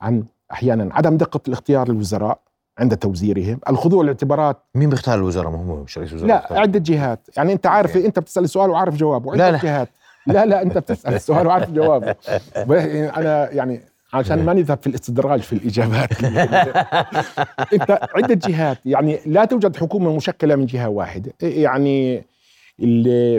عن 0.00 0.24
أحيانا 0.52 0.94
عدم 0.94 1.16
دقة 1.16 1.40
الاختيار 1.48 1.88
للوزراء 1.88 2.38
عند 2.78 2.96
توزيرهم. 2.96 3.60
الخضوع 3.68 4.04
لاعتبارات 4.04 4.56
مين 4.74 4.90
بيختار 4.90 5.18
الوزراء؟ 5.18 5.50
ما 5.50 5.58
هو 5.58 5.82
مش 5.82 5.98
رئيس 5.98 6.12
وزراء 6.12 6.28
لا 6.28 6.60
عدة 6.60 6.78
جهات 6.78 7.28
يعني 7.36 7.52
انت 7.52 7.66
عارف 7.66 7.96
انت 7.96 8.18
بتسأل 8.18 8.44
السؤال 8.44 8.70
وعارف 8.70 8.96
جوابه. 8.96 9.32
عدة 9.32 9.50
لا 9.50 9.56
لا. 9.56 9.62
جهات 9.62 9.88
لا 10.26 10.46
لا 10.46 10.62
انت 10.62 10.78
بتسأل 10.78 11.14
السؤال 11.14 11.46
وعارف 11.46 11.70
جوابه. 11.70 12.14
أنا 13.16 13.50
يعني 13.50 13.80
عشان 14.12 14.44
ما 14.44 14.52
نذهب 14.52 14.78
في 14.78 14.86
الاستدراج 14.86 15.40
في 15.40 15.52
الإجابات. 15.52 16.24
انت 17.74 18.08
عده 18.14 18.34
جهات 18.34 18.78
يعني 18.84 19.18
لا 19.26 19.44
توجد 19.44 19.76
حكومة 19.76 20.16
مشكلة 20.16 20.56
من 20.56 20.66
جهة 20.66 20.88
واحدة. 20.88 21.32
يعني 21.42 22.24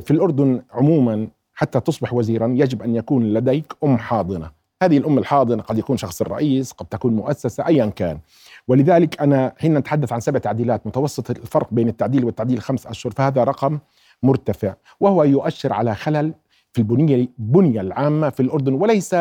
في 0.02 0.12
الأردن 0.12 0.62
عموما 0.74 1.28
حتى 1.54 1.80
تصبح 1.80 2.14
وزيرا 2.14 2.48
يجب 2.48 2.82
أن 2.82 2.96
يكون 2.96 3.34
لديك 3.34 3.74
أم 3.84 3.98
حاضنة. 3.98 4.50
هذه 4.84 4.98
الأم 4.98 5.18
الحاضنة 5.18 5.64
قد 5.64 5.78
يكون 5.78 5.98
شخص 5.98 6.22
الرئيس 6.22 6.72
قد 6.72 6.86
تكون 6.86 7.14
مؤسسة 7.16 7.68
ايا 7.68 7.86
كان. 7.86 8.18
ولذلك 8.68 9.22
أنا 9.22 9.54
حين 9.58 9.78
نتحدث 9.78 10.14
عن 10.14 10.20
سبع 10.20 10.40
تعديلات 10.40 10.88
متوسط 10.88 11.30
الفرق 11.30 11.68
بين 11.72 11.88
التعديل 11.88 12.26
والتعديل 12.26 12.62
خمس 12.62 12.88
أشهر 12.88 13.14
فهذا 13.14 13.44
رقم 13.44 13.80
مرتفع 14.24 14.74
وهو 15.00 15.24
يؤشر 15.24 15.74
على 15.74 15.96
خلل 15.96 16.34
في 16.74 16.80
البنية 16.80 17.16
البنية 17.16 17.82
العامة 17.82 18.30
في 18.30 18.40
الأردن 18.40 18.74
وليس 18.74 19.16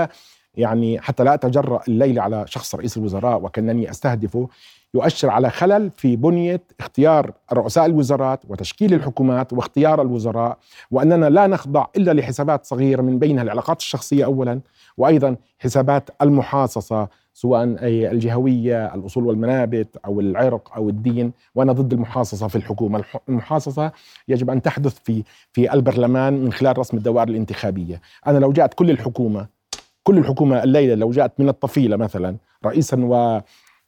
يعني 0.55 1.01
حتى 1.01 1.25
لا 1.25 1.35
أتجرأ 1.35 1.81
الليلة 1.89 2.23
على 2.23 2.45
شخص 2.47 2.75
رئيس 2.75 2.97
الوزراء 2.97 3.43
وكأنني 3.43 3.91
أستهدفه. 3.91 4.49
يؤشر 4.95 5.31
على 5.31 5.51
خلل 5.51 5.91
في 5.91 6.17
بنية 6.17 6.61
اختيار 6.81 7.33
رؤساء 7.53 7.87
الوزارات 7.87 8.41
وتشكيل 8.49 8.95
الحكومات 8.95 9.53
واختيار 9.53 10.03
الوزراء 10.03 10.59
وأننا 10.91 11.27
لا 11.31 11.47
نخضع 11.47 11.87
إلا 11.97 12.13
لحسابات 12.13 12.65
صغيرة 12.65 13.03
من 13.03 13.19
بينها 13.19 13.43
العلاقات 13.43 13.81
الشخصية 13.81 14.25
اولا 14.25 14.61
وأيضا 14.97 15.37
حسابات 15.59 16.11
المحاصصة 16.23 17.09
سواء 17.35 17.65
الجهوية، 17.83 18.95
الأصول 18.95 19.27
والمنابت 19.27 19.97
أو 20.05 20.21
العرق 20.21 20.73
أو 20.77 20.89
الدين، 20.89 21.33
وأنا 21.55 21.73
ضد 21.73 21.93
المحاصصة 21.93 22.49
في 22.49 22.57
الحكومة، 22.57 23.05
المحاصصة 23.29 23.93
يجب 24.29 24.51
أن 24.51 24.63
تحدث 24.63 24.99
في 25.05 25.23
في 25.53 25.75
البرلمان 25.75 26.45
من 26.45 26.53
خلال 26.53 26.79
رسم 26.79 26.97
الدوائر 26.97 27.29
الانتخابية، 27.29 28.01
أنا 28.27 28.39
لو 28.39 28.53
جاءت 28.53 28.75
كل 28.75 28.91
الحكومة 28.91 29.47
كل 30.03 30.19
الحكومة 30.19 30.63
الليلة 30.63 30.95
لو 30.95 31.11
جاءت 31.11 31.33
من 31.39 31.49
الطفيلة 31.49 31.97
مثلا 31.97 32.37
رئيسا 32.67 33.05
و 33.05 33.41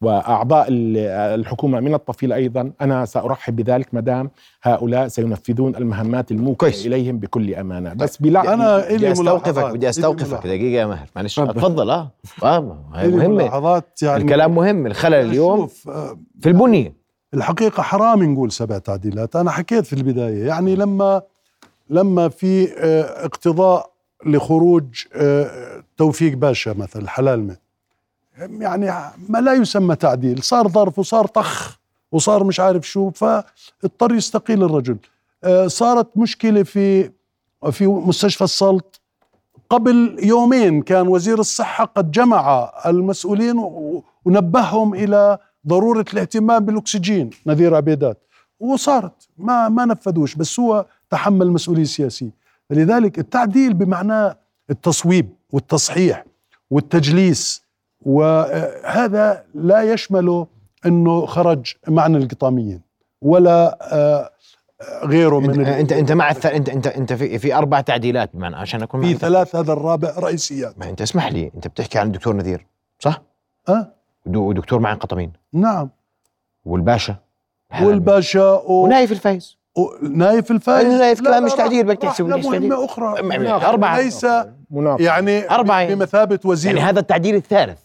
وأعضاء 0.04 0.66
الحكومة 0.70 1.80
من 1.80 1.94
الطفيله 1.94 2.36
أيضا. 2.36 2.72
أنا 2.80 3.04
سأرحب 3.04 3.56
بذلك 3.56 3.94
ما 3.94 4.00
دام 4.00 4.30
هؤلاء 4.62 5.08
سينفذون 5.08 5.76
المهمات 5.76 6.30
الموكلة 6.30 6.70
إليهم 6.86 7.18
بكل 7.18 7.54
أمانة. 7.54 7.94
بس 7.94 8.16
بلا 8.16 8.54
أنا 8.54 8.88
بدي 8.90 9.12
أستوقفك 9.12 9.72
بدي 9.72 9.88
أستوقفك. 9.88 10.46
دقيقة 10.46 10.80
يا 10.80 10.86
ماهر 10.86 11.06
معلش. 11.16 11.40
تفضل. 11.40 11.90
آه. 11.90 12.10
هي 12.94 13.08
مهمة. 13.08 13.82
يعني 14.02 14.22
الكلام 14.22 14.54
مهم 14.54 14.86
الخلل 14.86 15.14
اليوم. 15.14 15.68
آه، 15.88 16.18
في 16.40 16.48
البنية. 16.48 17.04
الحقيقة 17.34 17.82
حرام 17.82 18.22
نقول 18.22 18.52
سبع 18.52 18.78
تعديلات 18.78 19.36
أنا 19.36 19.50
حكيت 19.50 19.86
في 19.86 19.92
البداية 19.92 20.46
يعني 20.46 20.76
لما 20.76 21.22
لما 21.90 22.28
في 22.28 22.68
آه، 22.78 23.24
اقتضاء 23.24 23.90
لخروج 24.26 24.84
آه، 25.14 25.82
توفيق 25.96 26.36
باشا 26.36 26.70
مثلا 26.70 27.08
حلال 27.08 27.56
يعني 28.38 28.92
ما 29.28 29.38
لا 29.38 29.52
يسمى 29.52 29.96
تعديل 29.96 30.42
صار 30.42 30.68
ظرف 30.68 30.98
وصار 30.98 31.26
طخ 31.26 31.78
وصار 32.12 32.44
مش 32.44 32.60
عارف 32.60 32.88
شو 32.88 33.10
فاضطر 33.10 34.14
يستقيل 34.14 34.62
الرجل. 34.62 34.96
آه، 35.44 35.66
صارت 35.66 36.16
مشكلة 36.16 36.62
في 36.62 37.10
في 37.70 37.86
مستشفى 37.86 38.44
السلط. 38.44 39.00
قبل 39.70 40.16
يومين 40.22 40.82
كان 40.82 41.08
وزير 41.08 41.38
الصحة 41.38 41.84
قد 41.84 42.10
جمع 42.10 42.72
المسؤولين 42.86 43.54
ونبههم 44.24 44.94
إلى 44.94 45.38
ضرورة 45.66 46.04
الاهتمام 46.12 46.64
بالأكسجين 46.64 47.30
نذير 47.46 47.74
عبيدات. 47.74 48.18
وصارت 48.60 49.28
ما 49.38 49.68
ما 49.68 49.84
نفذوش 49.84 50.34
بس 50.34 50.60
هو 50.60 50.86
تحمل 51.10 51.50
مسؤولية 51.50 51.84
سياسية. 51.84 52.30
فلذلك 52.70 53.18
التعديل 53.18 53.74
بمعناه 53.74 54.36
التصويب 54.70 55.28
والتصحيح 55.52 56.24
والتجليس 56.70 57.63
وهذا 58.04 59.44
لا 59.54 59.82
يشمل 59.82 60.46
أنه 60.86 61.26
خرج 61.26 61.72
معنى 61.88 62.16
القطاميين 62.16 62.80
ولا 63.22 63.78
آه، 63.82 64.30
غيره 65.04 65.40
من 65.40 65.66
أنت 65.66 65.92
أنت 65.92 66.12
مع 66.12 66.30
الث... 66.30 66.46
أنت 66.46 66.68
أنت 66.68 66.86
انت 66.86 67.12
في 67.12 67.38
في 67.38 67.54
أربع 67.54 67.80
تعديلات 67.80 68.30
بمعنى 68.34 68.56
عشان 68.56 68.82
أكون 68.82 69.02
في 69.02 69.14
ثلاث 69.14 69.56
هذا 69.56 69.72
الرابع 69.72 70.12
رئيسيات. 70.18 70.78
ما 70.78 70.88
أنت 70.88 71.02
اسمح 71.02 71.32
لي 71.32 71.50
أنت 71.54 71.68
بتحكي 71.68 71.98
عن 71.98 72.06
الدكتور 72.06 72.36
نذير 72.36 72.66
صح؟ 72.98 73.22
أه؟ 73.68 73.92
ودكتور 74.26 74.80
معن 74.80 74.96
قطمين 74.96 75.32
نعم. 75.52 75.90
والباشا. 76.64 77.16
والباشا 77.82 78.52
و... 78.52 78.84
ونايف 78.84 79.12
الفايز. 79.12 79.58
نايف 80.02 80.50
الفايز؟ 80.50 80.86
نايف 80.86 81.20
كلام 81.20 81.44
مش 81.44 81.52
تعديل 81.52 81.86
بدك 81.86 81.98
تحسب 81.98 82.26
مهمة 82.26 82.84
أخرى. 82.84 83.20
أربعة. 83.50 84.00
ليس 84.00 84.26
يعني 84.98 85.50
أربعة. 85.50 85.94
بمثابة 85.94 86.38
وزير 86.44 86.76
يعني 86.76 86.88
هذا 86.88 87.00
التعديل 87.00 87.34
الثالث. 87.34 87.78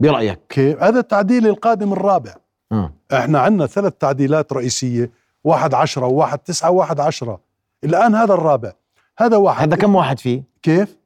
برأيك؟ 0.00 0.40
كيف 0.48 0.82
هذا 0.82 1.00
التعديل 1.00 1.46
القادم 1.46 1.92
الرابع. 1.92 2.34
م. 2.70 2.88
إحنا 3.12 3.38
عندنا 3.40 3.66
ثلاث 3.66 3.92
تعديلات 3.92 4.52
رئيسية 4.52 5.10
واحد 5.44 5.74
عشرة 5.74 6.06
وواحد 6.06 6.38
تسعة 6.38 6.70
وواحد 6.70 7.00
عشرة. 7.00 7.40
الآن 7.84 8.14
هذا 8.14 8.34
الرابع. 8.34 8.72
هذا 9.18 9.36
واحد. 9.36 9.68
هذا 9.68 9.76
كم 9.76 9.94
واحد 9.94 10.18
فيه؟ 10.18 10.42
كيف؟ 10.62 10.96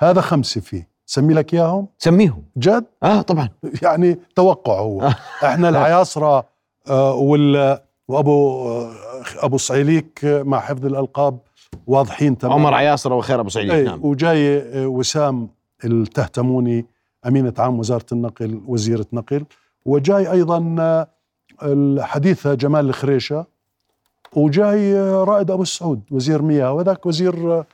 هذا 0.00 0.20
خمسة 0.20 0.60
فيه. 0.60 0.88
سمي 1.06 1.34
لك 1.34 1.54
إياهم؟ 1.54 1.86
سميهم. 1.98 2.42
جد؟ 2.56 2.84
آه 3.02 3.20
طبعا. 3.22 3.48
يعني 3.82 4.18
توقع 4.36 4.78
هو. 4.80 5.02
آه. 5.02 5.14
إحنا 5.44 5.68
العياصرة 5.74 6.44
آه 6.88 7.14
وال 7.14 7.78
وأبو 8.08 8.66
أبو 9.38 9.56
صعيليك 9.56 10.20
مع 10.24 10.60
حفظ 10.60 10.86
الألقاب 10.86 11.38
واضحين 11.86 12.38
تماما. 12.38 12.54
عمر 12.54 12.74
عياصر 12.74 13.12
وخير 13.12 13.40
أبو 13.40 13.48
صعيليك. 13.48 13.86
نعم. 13.86 14.04
وجاي 14.04 14.62
وسام 14.86 15.48
التهتموني 15.84 16.86
أمينة 17.26 17.52
عام 17.58 17.78
وزارة 17.78 18.06
النقل 18.12 18.62
وزيرة 18.66 19.06
نقل 19.12 19.44
وجاي 19.84 20.32
أيضا 20.32 21.06
الحديثة 21.62 22.54
جمال 22.54 22.88
الخريشه 22.88 23.46
وجاي 24.36 24.94
رائد 25.00 25.50
أبو 25.50 25.62
السعود 25.62 26.00
وزير 26.10 26.42
مياه 26.42 26.72
وذاك 26.72 27.06
وزير 27.06 27.64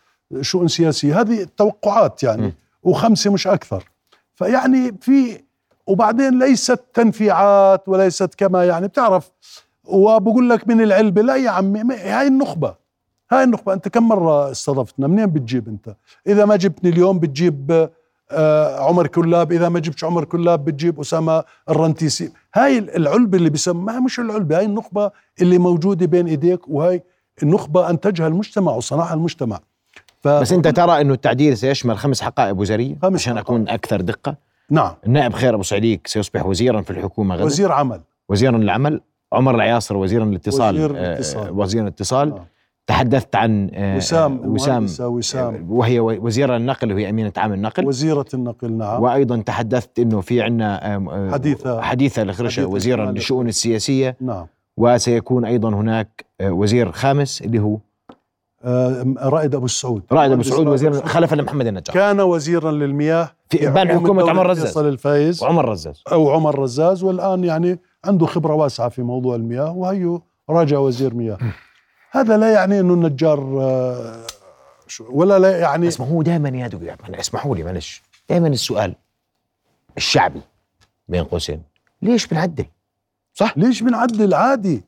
شؤون 0.41 0.69
سياسية. 0.69 1.21
هذه 1.21 1.43
التوقعات 1.43 2.23
يعني 2.23 2.47
م. 2.47 2.53
وخمسة 2.83 3.33
مش 3.33 3.47
أكثر. 3.47 3.85
فيعني 4.35 4.95
في 5.01 5.41
وبعدين 5.87 6.39
ليست 6.39 6.81
تنفيعات 6.95 7.89
وليست 7.89 8.35
كما 8.35 8.65
يعني 8.65 8.89
بتعرف 8.89 9.31
وبقول 9.85 10.51
لك 10.51 10.69
من 10.69 10.81
العلبة 10.81 11.23
لا 11.23 11.37
يا 11.37 11.51
عمي 11.51 11.95
هاي 11.95 12.27
النخبة. 12.27 12.75
هاي 13.31 13.45
النخبة. 13.45 13.73
أنت 13.73 13.89
كم 13.89 14.09
مرة 14.09 14.51
استضفتنا؟ 14.51 15.07
منين 15.07 15.27
بتجيب 15.27 15.69
أنت؟ 15.69 15.97
إذا 16.27 16.45
ما 16.45 16.57
جبتني 16.57 16.91
اليوم 16.91 17.19
بتجيب 17.19 17.71
آه 17.71 17.91
عمر 18.79 19.07
كلاب. 19.07 19.53
إذا 19.53 19.69
ما 19.69 19.81
جبتش 19.81 20.05
عمر 20.05 20.25
كلاب 20.25 20.65
بتجيب 20.65 21.01
أسامة 21.01 21.45
الرنتيسي. 21.71 22.33
هاي 22.55 22.79
العلبة 22.79 23.39
اللي 23.39 23.51
بيسموها 23.51 24.01
مش 24.01 24.21
العلبة 24.21 24.59
هاي 24.59 24.65
النخبة 24.65 25.11
اللي 25.41 25.59
موجودة 25.59 26.07
بين 26.07 26.27
إيديك 26.27 26.69
وهاي 26.69 27.03
النخبة 27.43 27.91
أنتجها 27.91 28.27
المجتمع 28.27 28.73
وصنعها 28.73 29.15
المجتمع. 29.15 29.61
ف... 30.21 30.29
بس 30.29 30.53
أنت 30.53 30.69
ترى 30.69 31.01
أنه 31.01 31.15
التعديل 31.15 31.57
سيشمل 31.57 31.99
خمس 31.99 32.21
حقائب 32.23 32.59
وزارية 32.59 32.97
خمس 33.03 33.21
عشان 33.21 33.33
حقائب. 33.33 33.47
أكون 33.47 33.69
أكثر 33.69 34.01
دقة. 34.01 34.37
نعم. 34.71 34.93
النائب 35.07 35.33
خير 35.33 35.55
أبو 35.55 35.63
سعيديك 35.63 36.07
سيصبح 36.07 36.47
وزيرا 36.47 36.81
في 36.83 36.91
الحكومة 36.91 37.35
غدا. 37.35 37.45
وزير 37.45 37.73
عمل. 37.73 38.01
وزيرا 38.29 38.59
للعمل. 38.59 39.01
عمر 39.33 39.55
العياصر 39.55 39.97
وزير 39.97 40.23
الاتصال 40.23 40.75
وزير 40.75 40.91
آه، 40.91 41.01
الاتصال, 41.01 41.47
آه 41.47 41.53
وزير 41.53 41.83
الاتصال. 41.83 42.33
آه. 42.33 42.47
تحدثت 42.87 43.37
عن 43.37 43.71
آه 43.75 43.97
وسام 43.97 44.41
وسام. 44.55 44.87
وسام. 45.01 45.55
آه، 45.55 45.73
وهي 45.73 46.01
وزيرة 46.01 46.57
النقل 46.57 46.93
وهي 46.93 47.11
أمينة 47.11 47.33
عام 47.37 47.53
النقل. 47.53 47.87
وزيرة 47.87 48.27
النقل 48.35 48.73
نعم. 48.73 49.03
وأيضا 49.03 49.37
تحدثت 49.37 49.99
أنه 49.99 50.21
في 50.21 50.43
عندنا 50.43 50.95
آه، 50.97 51.31
حديثة. 51.33 51.81
حديثة 51.81 52.25
لخرشة 52.25 52.67
وزيرا 52.67 53.11
للشؤون 53.11 53.49
السياسية. 53.49 54.17
نعم. 54.21 54.47
وسيكون 54.77 55.45
أيضا 55.45 55.69
هناك 55.69 56.25
وزير 56.43 56.93
خامس 56.93 57.43
اللي 57.43 57.59
هو؟ 57.59 57.79
رائد 59.19 59.55
أبو 59.55 59.65
السعود. 59.65 60.03
رائد 60.13 60.33
أبو 60.33 60.41
السعود 60.41 60.67
وزير 60.67 60.93
خلفا 60.93 61.37
لمحمد 61.37 61.67
النجار. 61.67 61.95
كان 61.95 62.21
وزيرا 62.21 62.71
للمياه 62.71 63.31
في 63.51 63.71
بان 63.71 63.89
حكومة 63.89 64.31
عمر 64.31 64.47
رزاز. 64.47 64.79
الفايز. 64.79 65.43
وعمر 65.43 65.69
رزاز. 65.69 66.03
أو 66.13 66.31
عمر 66.31 66.59
رزاز 66.59 67.03
والآن 67.03 67.45
يعني 67.45 67.79
عنده 68.05 68.27
خبرة 68.27 68.55
واسعة 68.55 68.89
في 68.89 69.03
موضوع 69.03 69.37
المياه 69.37 69.73
وهيو 69.77 70.23
رجع 70.51 70.79
وزير 70.79 71.15
مياه. 71.15 71.39
هذا 72.15 72.37
لا 72.37 72.53
يعني 72.53 72.81
إنه 72.81 72.95
النجار 72.95 73.59
آه، 73.61 74.27
ولا 75.01 75.39
لا 75.39 75.59
يعني 75.59 75.89
اسمه 75.89 76.07
هو 76.07 76.23
دائما 76.23 76.49
يا 76.49 76.69
دكتور 76.69 77.21
اسمحوا 77.21 77.57
لي 77.57 77.63
معلش. 77.63 78.03
دائما 78.29 78.49
السؤال 78.49 78.95
الشعبي 79.97 80.41
بين 81.09 81.25
قوسين. 81.25 81.63
ليش 82.03 82.27
بنعدل؟ 82.27 82.65
صح؟ 83.35 83.59
ليش 83.59 83.83
بنعدل؟ 83.83 84.35
عادي. 84.35 84.85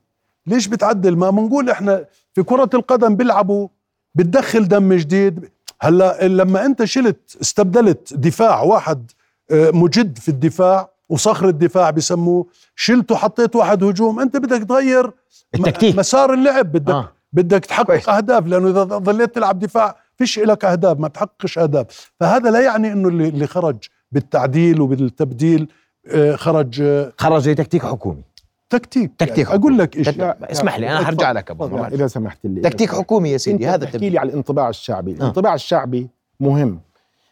ليش 0.47 0.67
بتعدل؟ 0.67 1.17
ما 1.17 1.31
بنقول 1.31 1.71
إحنا 1.71 2.05
في 2.35 2.43
كرة 2.43 2.71
القدم 2.75 3.17
بيلعبوا 3.17 3.69
بتدخل 4.15 4.69
دم 4.69 4.93
جديد. 4.93 5.51
هلأ 5.81 6.27
لما 6.29 6.67
أنت 6.67 6.85
شلت 6.85 7.37
استبدلت 7.43 8.15
دفاع 8.15 8.63
واحد 8.63 9.11
آه، 9.51 9.71
مجد 9.71 10.19
في 10.19 10.29
الدفاع 10.29 10.89
وصخر 11.09 11.49
الدفاع 11.49 11.91
بسموه 11.91 12.47
شلته 12.77 13.17
حطيت 13.17 13.57
واحد 13.57 13.85
هجوم 13.85 14.21
أنت 14.21 14.37
بدك 14.37 14.69
تغير 14.69 15.11
التكتيك. 15.55 15.97
مسار 15.99 16.35
اللعب 16.35 16.73
بدك 16.73 16.95
آه. 16.95 17.13
بدك 17.35 17.65
تحقق 17.65 17.87
كويس. 17.87 18.09
أهداف 18.09 18.47
لأنه 18.47 18.71
إذا 18.71 18.85
ظليت 18.85 19.35
تلعب 19.35 19.59
دفاع 19.59 19.97
فيش 20.17 20.39
لك 20.39 20.65
أهداف 20.65 20.99
ما 20.99 21.09
تحققش 21.09 21.59
أهداف. 21.59 22.13
فهذا 22.21 22.51
لا 22.51 22.61
يعني 22.61 22.93
إنه 22.93 23.09
اللي, 23.09 23.29
اللي 23.29 23.47
خرج 23.47 23.77
بالتعديل 24.13 24.81
وبالتبديل 24.81 25.69
آه 26.07 26.37
خرج 26.37 26.81
آه 26.81 27.13
خرج 27.19 27.49
لتكتيك 27.49 27.83
حكومي. 27.83 28.23
تكتيك 28.71 29.13
تكتيك 29.19 29.47
يعني 29.49 29.61
أقول 29.61 29.79
لك 29.79 29.97
إيش 29.97 30.09
اسمح 30.19 30.79
لي 30.79 30.91
أنا 30.91 31.05
حرجع 31.05 31.33
لك 31.33 31.51
أبو 31.51 31.85
إذا 31.85 32.07
سمحت 32.07 32.39
لي. 32.45 32.61
تكتيك 32.61 32.95
حكومي 32.95 33.31
يا 33.31 33.37
سيدي 33.37 33.67
هذا 33.67 33.85
تحكي 33.87 34.11
لي 34.11 34.19
على 34.19 34.29
الانطباع 34.31 34.69
الشعبي. 34.69 35.13
آه. 35.13 35.15
الانطباع 35.15 35.55
الشعبي 35.55 36.09
مهم. 36.41 36.81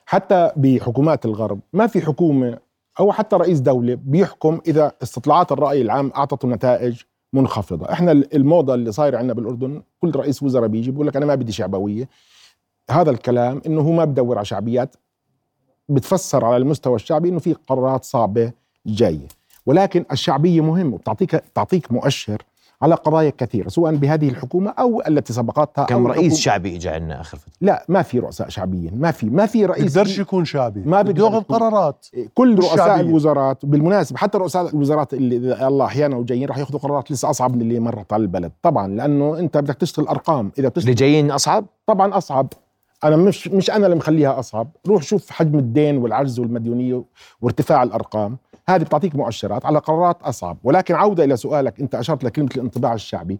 حتى 0.06 0.50
بحكومات 0.56 1.24
الغرب 1.24 1.60
ما 1.72 1.86
في 1.86 2.00
حكومة 2.00 2.58
أو 3.00 3.12
حتى 3.12 3.36
رئيس 3.36 3.60
دولة 3.60 3.98
بيحكم 4.04 4.60
إذا 4.66 4.92
استطلاعات 5.02 5.52
الرأي 5.52 5.82
العام 5.82 6.12
أعطته 6.16 6.48
نتائج 6.48 7.00
منخفضة. 7.32 7.92
إحنا 7.92 8.12
الموضة 8.12 8.74
اللي 8.74 8.92
صايرة 8.92 9.18
عندنا 9.18 9.32
بالأردن 9.34 9.82
كل 10.00 10.16
رئيس 10.16 10.42
وزراء 10.42 10.68
بيجي 10.68 10.90
بيقول 10.90 11.06
لك 11.06 11.16
أنا 11.16 11.26
ما 11.26 11.34
بدي 11.34 11.52
شعبوية. 11.52 12.08
هذا 12.90 13.10
الكلام 13.10 13.62
إنه 13.66 13.80
هو 13.80 13.92
ما 13.92 14.04
بدور 14.04 14.36
على 14.36 14.44
شعبيات 14.44 14.96
بتفسر 15.88 16.44
على 16.44 16.56
المستوى 16.56 16.94
الشعبي 16.94 17.28
إنه 17.28 17.38
في 17.38 17.52
قرارات 17.52 18.04
صعبة 18.04 18.52
جاية. 18.86 19.28
ولكن 19.66 20.04
الشعبية 20.12 20.60
مهمة 20.60 20.94
وبتعطيك 20.94 21.30
تعطيك 21.54 21.92
مؤشر 21.92 22.42
على 22.82 22.94
قضايا 22.94 23.32
كثيرة 23.38 23.68
سواء 23.68 23.94
بهذه 23.96 24.28
الحكومة 24.28 24.70
أو 24.70 25.02
التي 25.08 25.32
سبقتها 25.32 25.84
كم 25.84 25.94
أو 25.94 26.06
رئيس 26.06 26.18
الحكومة. 26.18 26.40
شعبي 26.40 26.76
اجى 26.76 26.88
عندنا 26.88 27.20
آخر 27.20 27.38
فترة 27.38 27.52
لا 27.60 27.84
ما 27.88 28.02
في 28.02 28.18
رؤساء 28.18 28.48
شعبيين 28.48 28.90
ما 28.94 29.10
في 29.10 29.26
ما 29.30 29.46
في 29.46 29.66
رئيس 29.66 29.84
بيقدرش 29.94 30.18
يكون 30.18 30.44
شعبي 30.44 30.82
ما 30.86 31.02
بده 31.02 31.24
ياخذ. 31.26 31.42
قرارات 31.42 32.06
كل 32.34 32.56
رؤساء 32.56 32.74
الشعبية. 32.74 33.00
الوزارات 33.00 33.66
بالمناسبة 33.66 34.18
حتى 34.18 34.38
رؤساء 34.38 34.68
الوزارات 34.68 35.14
اللي 35.14 35.68
الله 35.68 35.84
أحيانا 35.84 36.16
وجايين 36.16 36.48
راح 36.48 36.58
ياخذوا 36.58 36.80
قرارات 36.80 37.10
لسه 37.12 37.30
أصعب 37.30 37.56
من 37.56 37.62
اللي 37.62 37.80
مرت 37.80 38.12
على 38.12 38.22
البلد 38.22 38.52
طبعا 38.62 38.88
لأنه 38.88 39.38
أنت 39.38 39.58
بدك 39.58 39.74
تشتغل 39.74 40.06
أرقام 40.06 40.46
إذا 40.46 40.52
اللي 40.58 40.70
بتشتغل 40.70 40.94
جايين 40.94 41.30
أصعب 41.30 41.64
طبعا 41.86 42.16
أصعب 42.18 42.46
أنا 43.04 43.16
مش 43.16 43.48
مش 43.48 43.70
أنا 43.70 43.86
اللي 43.86 43.96
مخليها 43.96 44.38
أصعب. 44.38 44.68
روح 44.86 45.02
شوف 45.02 45.30
حجم 45.30 45.58
الدين 45.58 45.96
والعجز 45.96 46.38
والمديونية 46.38 47.04
وارتفاع 47.40 47.82
الأرقام. 47.82 48.36
هذه 48.68 48.82
بتعطيك 48.82 49.16
مؤشرات 49.16 49.66
على 49.66 49.78
قرارات 49.78 50.22
أصعب. 50.22 50.58
ولكن 50.64 50.94
عودة 50.94 51.24
إلى 51.24 51.36
سؤالك 51.36 51.80
أنت 51.80 51.94
أشرت 51.94 52.24
لكلمة 52.24 52.50
الانطباع 52.56 52.94
الشعبي. 52.94 53.38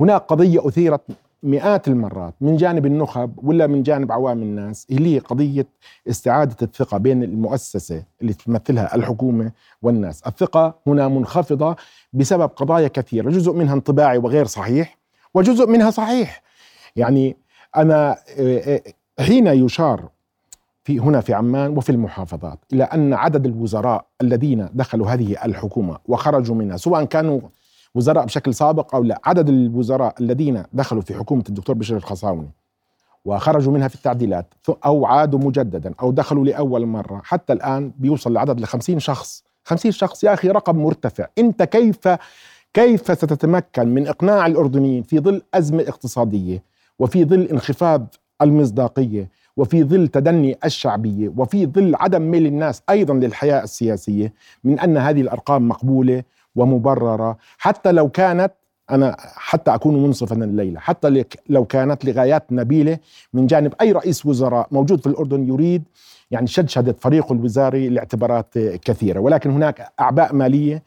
هناك 0.00 0.22
قضية 0.22 0.68
أثيرت 0.68 1.00
مئات 1.42 1.88
المرات 1.88 2.34
من 2.40 2.56
جانب 2.56 2.86
النخب 2.86 3.32
ولا 3.42 3.66
من 3.66 3.82
جانب 3.82 4.12
عوام 4.12 4.42
الناس. 4.42 4.86
اللي 4.90 5.14
هي 5.14 5.18
قضية 5.18 5.66
استعادة 6.08 6.56
الثقة 6.62 6.98
بين 6.98 7.22
المؤسسة 7.22 8.04
اللي 8.22 8.32
تمثلها 8.32 8.94
الحكومة 8.94 9.52
والناس، 9.82 10.22
الثقة 10.22 10.74
هنا 10.86 11.08
منخفضة 11.08 11.76
بسبب 12.12 12.50
قضايا 12.56 12.88
كثيرة، 12.88 13.30
جزء 13.30 13.52
منها 13.52 13.74
انطباعي 13.74 14.18
وغير 14.18 14.46
صحيح 14.46 14.98
وجزء 15.34 15.66
منها 15.66 15.90
صحيح. 15.90 16.42
يعني 16.96 17.36
أنا 17.78 18.16
آه، 18.38 18.80
آه، 19.18 19.22
حين 19.22 19.46
يشار 19.46 20.08
في 20.84 20.98
هنا 20.98 21.20
في 21.20 21.34
عمان 21.34 21.76
وفي 21.76 21.90
المحافظات 21.90 22.58
إلى 22.72 22.84
أن 22.84 23.14
عدد 23.14 23.46
الوزراء 23.46 24.06
الذين 24.22 24.68
دخلوا 24.74 25.08
هذه 25.10 25.44
الحكومة 25.44 25.98
وخرجوا 26.06 26.56
منها 26.56 26.76
سواء 26.76 27.04
كانوا 27.04 27.40
وزراء 27.94 28.24
بشكل 28.24 28.54
سابق 28.54 28.94
أو 28.94 29.02
لا 29.02 29.20
عدد 29.24 29.48
الوزراء 29.48 30.14
الذين 30.20 30.62
دخلوا 30.72 31.02
في 31.02 31.14
حكومة 31.14 31.44
الدكتور 31.48 31.76
بشير 31.76 31.96
الخصاوني 31.96 32.50
وخرجوا 33.24 33.72
منها 33.72 33.88
في 33.88 33.94
التعديلات 33.94 34.54
أو 34.84 35.06
عادوا 35.06 35.40
مجددا 35.40 35.94
أو 36.02 36.10
دخلوا 36.10 36.44
لأول 36.44 36.86
مرة 36.86 37.20
حتى 37.24 37.52
الآن 37.52 37.92
بيوصل 37.98 38.32
العدد 38.32 38.60
ل 38.60 38.66
50 38.66 38.98
شخص. 38.98 39.44
50 39.64 39.92
شخص 39.92 40.24
يا 40.24 40.34
أخي 40.34 40.48
رقم 40.48 40.76
مرتفع. 40.76 41.26
أنت 41.38 41.62
كيف 41.62 42.08
كيف 42.74 43.12
ستتمكن 43.12 43.88
من 43.88 44.08
إقناع 44.08 44.46
الأردنيين 44.46 45.02
في 45.02 45.20
ظل 45.20 45.42
أزمة 45.54 45.84
اقتصادية؟ 45.88 46.62
وفي 46.98 47.24
ظل 47.24 47.42
انخفاض 47.42 48.14
المصداقية 48.42 49.28
وفي 49.56 49.84
ظل 49.84 50.08
تدني 50.08 50.56
الشعبية 50.64 51.32
وفي 51.36 51.66
ظل 51.66 51.94
عدم 51.94 52.22
ميل 52.22 52.46
الناس 52.46 52.82
أيضا 52.90 53.14
للحياة 53.14 53.62
السياسية 53.64 54.32
من 54.64 54.78
أن 54.80 54.96
هذه 54.96 55.20
الأرقام 55.20 55.68
مقبولة 55.68 56.22
ومبررة. 56.56 57.36
حتى 57.58 57.92
لو 57.92 58.08
كانت 58.08 58.52
أنا 58.90 59.16
حتى 59.20 59.74
أكون 59.74 60.02
منصفا 60.02 60.36
الليلة 60.36 60.80
حتى 60.80 61.24
لو 61.48 61.64
كانت 61.64 62.04
لغايات 62.04 62.52
نبيلة 62.52 62.98
من 63.34 63.46
جانب 63.46 63.74
أي 63.80 63.92
رئيس 63.92 64.26
وزراء 64.26 64.68
موجود 64.72 65.00
في 65.00 65.06
الأردن 65.06 65.48
يريد 65.48 65.82
يعني 66.30 66.46
شدشدة 66.46 66.96
فريقه 67.00 67.32
الوزاري 67.32 67.88
لاعتبارات 67.88 68.58
كثيرة. 68.58 69.20
ولكن 69.20 69.50
هناك 69.50 69.92
أعباء 70.00 70.34
مالية 70.34 70.82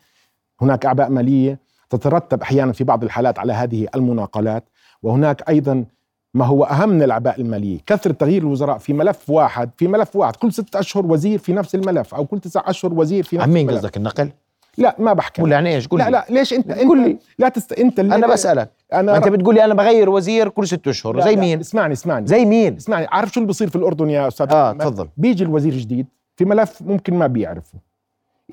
هناك 0.62 0.86
أعباء 0.86 1.10
مالية 1.10 1.60
تترتب 1.90 2.42
أحيانا 2.42 2.72
في 2.72 2.84
بعض 2.84 3.04
الحالات 3.04 3.40
على 3.40 3.54
هذه 3.54 3.88
المناقلات. 3.96 4.64
وهناك 5.04 5.50
أيضا 5.50 5.86
ما 6.34 6.46
هو 6.46 6.64
أهم 6.64 6.90
من 6.90 7.04
الأعباء 7.04 7.42
المالية، 7.42 7.80
كثرة 7.86 8.12
تغيير 8.12 8.42
الوزراء 8.42 8.78
في 8.78 8.94
ملف 8.94 9.30
واحد، 9.30 9.70
في 9.78 9.88
ملف 9.88 10.16
واحد، 10.16 10.36
كل 10.36 10.54
ستة 10.54 10.80
أشهر 10.80 11.06
وزير 11.06 11.40
في 11.40 11.54
نفس 11.54 11.76
الملف 11.76 12.16
أو 12.16 12.26
كل 12.26 12.40
تسع 12.40 12.64
أشهر 12.66 12.94
وزير 12.94 13.24
في 13.24 13.36
نفس 13.36 13.48
عن 13.48 13.54
مين 13.54 13.70
الملف. 13.70 13.84
قصدك 13.84 13.98
النقل؟ 13.98 14.30
لا 14.78 14.96
ما 15.00 15.14
بحكي 15.14 15.42
قول 15.42 15.52
يعني 15.52 15.76
إيش 15.76 15.88
قول 15.88 16.00
لا. 16.00 16.10
لا 16.10 16.26
ليش 16.30 16.54
انت 16.54 16.72
أنت 16.72 16.92
لي. 16.92 17.18
لا 17.40 17.50
تست 17.50 17.74
أنت 17.74 18.00
اللي 18.00 18.16
أنا 18.16 18.28
بسألك 18.28 18.72
أنا 18.94 19.12
ما 19.12 19.18
أنت 19.18 19.28
بتقول 19.28 19.56
لي 19.56 19.66
أنا 19.66 19.74
بغير 19.74 20.10
وزير 20.10 20.50
كل 20.50 20.68
ست 20.68 20.88
أشهر 20.88 21.22
زي 21.22 21.36
لا، 21.36 21.42
مين؟ 21.42 21.60
اسمعني 21.60 21.94
اسمعني 21.94 22.28
زي 22.28 22.46
مين؟ 22.46 22.76
اسمعني 22.76 23.08
عارف 23.12 23.32
شو 23.32 23.40
اللي 23.40 23.50
بصير 23.50 23.70
في 23.70 23.76
الأردن 23.76 24.10
يا 24.10 24.28
أستاذ 24.28 24.52
آه؟ 24.52 24.72
تفضل 24.72 25.08
بيجي 25.18 25.44
الوزير 25.44 25.74
جديد 25.74 26.06
في 26.36 26.46
ملف 26.46 26.82
ممكن 26.82 27.14
ما 27.14 27.28
بيعرفه 27.28 27.80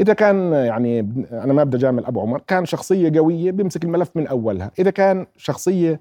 إذا 0.01 0.13
كان 0.13 0.53
يعني 0.53 1.01
أنا 1.33 1.53
ما 1.53 1.65
بدي 1.65 1.77
أجامل 1.77 2.07
أبو 2.07 2.21
عمر 2.21 2.43
كان 2.47 2.67
شخصية 2.67 3.19
قوية 3.19 3.51
بيمسك 3.51 3.85
الملف 3.85 4.11
من 4.15 4.27
أولها 4.27 4.71
إذا 4.79 4.91
كان 4.91 5.27
شخصية 5.37 6.01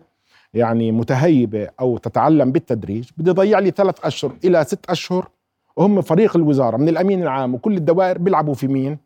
يعني 0.54 0.92
متهيبة 0.92 1.68
أو 1.80 1.98
تتعلم 1.98 2.52
بالتدريج 2.52 3.10
بده 3.18 3.32
يضيع 3.32 3.60
لي 3.60 3.72
ثلاث 3.72 4.06
أشهر 4.06 4.32
إلى 4.46 4.64
ست 4.64 4.90
أشهر. 4.90 5.28
وهم 5.78 6.02
فريق 6.02 6.36
الوزارة 6.36 6.78
من 6.78 6.90
الأمين 6.90 7.24
العام 7.24 7.54
وكل 7.54 7.78
الدوائر 7.78 8.18
بيلعبوا 8.18 8.54
في 8.54 8.68
مين؟ 8.68 8.98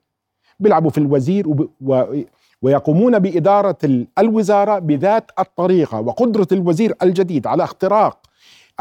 بيلعبوا 0.59 0.89
في 0.89 0.97
الوزير 0.97 1.49
وب... 1.49 1.69
و... 1.81 2.03
ويقومون 2.61 3.19
بإدارة 3.19 3.77
ال- 3.83 4.07
الوزارة 4.19 4.79
بذات 4.79 5.31
الطريقة 5.39 5.99
وقدرة 5.99 6.47
الوزير 6.51 6.93
الجديد 7.03 7.47
على 7.47 7.63
اختراق 7.63 8.17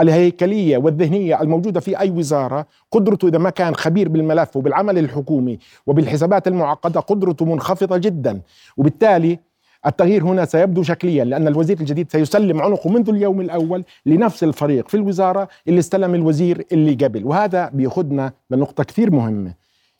الهيكلية 0.00 0.78
والذهنية 0.78 1.42
الموجودة 1.42 1.80
في 1.80 1.98
أي 2.00 2.10
وزارة. 2.10 2.66
قدرته 2.90 3.28
إذا 3.28 3.38
ما 3.38 3.50
كان 3.50 3.74
خبير 3.74 4.08
بالملف 4.08 4.56
وبالعمل 4.56 4.98
الحكومي 4.98 5.58
وبالحسابات 5.86 6.48
المعقدة 6.48 7.00
قدرته 7.00 7.44
منخفضة 7.44 7.96
جدا. 7.96 8.40
وبالتالي 8.76 9.38
التغيير 9.86 10.24
هنا 10.24 10.44
سيبدو 10.44 10.82
شكليا 10.82 11.24
لأن 11.24 11.48
الوزير 11.48 11.80
الجديد 11.80 12.12
سيسلم 12.12 12.60
عنقه 12.62 12.90
منذ 12.90 13.08
اليوم 13.08 13.40
الأول 13.40 13.84
لنفس 14.06 14.44
الفريق 14.44 14.88
في 14.88 14.96
الوزارة 14.96 15.48
اللي 15.68 15.78
استلم 15.78 16.14
الوزير 16.14 16.64
اللي 16.72 16.94
قبل. 16.94 17.24
وهذا 17.24 17.70
بيأخذنا 17.72 18.32
لنقطة 18.50 18.84
كثير 18.84 19.10
مهمة. 19.10 19.54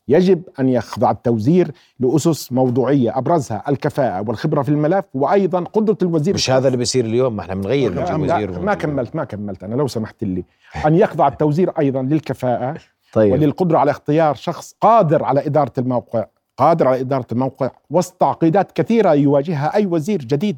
يجب 0.09 0.43
أن 0.61 0.69
يخضع 0.69 1.11
التوزير 1.11 1.71
لأسس 2.01 2.53
موضوعية 2.53 3.19
أبرزها 3.19 3.63
الكفاءة 3.69 4.25
والخبرة 4.29 4.63
في 4.63 4.69
الملف 4.69 5.05
وأيضا 5.15 5.61
قدرة 5.61 5.99
الوزير 6.03 6.35
مش 6.35 6.51
هذا 6.51 6.67
اللي 6.67 6.79
بيصير 6.79 7.05
اليوم؟ 7.05 7.37
ما 7.37 7.43
إحنا 7.43 7.55
بنغير 7.55 7.95
لا, 7.95 8.17
نجيب 8.17 8.27
لا 8.27 8.37
وزير 8.37 8.61
ما 8.61 8.75
كملت 8.75 9.17
ما 9.17 9.25
كملت. 9.25 9.65
أنا 9.65 9.75
لو 9.75 9.87
سمحت 9.87 10.25
لي. 10.25 10.45
أن 10.87 10.95
يخضع 10.95 11.29
التوزير 11.29 11.71
أيضا 11.79 12.03
للكفاءة 12.03 12.75
طيب. 13.13 13.33
وللقدرة 13.33 13.79
على 13.79 13.91
اختيار 13.91 14.35
شخص 14.35 14.75
قادر 14.81 15.25
على 15.25 15.47
إدارة 15.47 15.73
الموقع. 15.79 16.25
قادر 16.61 16.89
على 16.89 17.01
إدارة 17.01 17.27
الموقع 17.33 17.71
وسط 17.91 18.15
تعقيدات 18.15 18.73
كثيرة 18.73 19.15
يواجهها 19.15 19.75
أي 19.75 19.87
وزير 19.87 20.19
جديد 20.19 20.57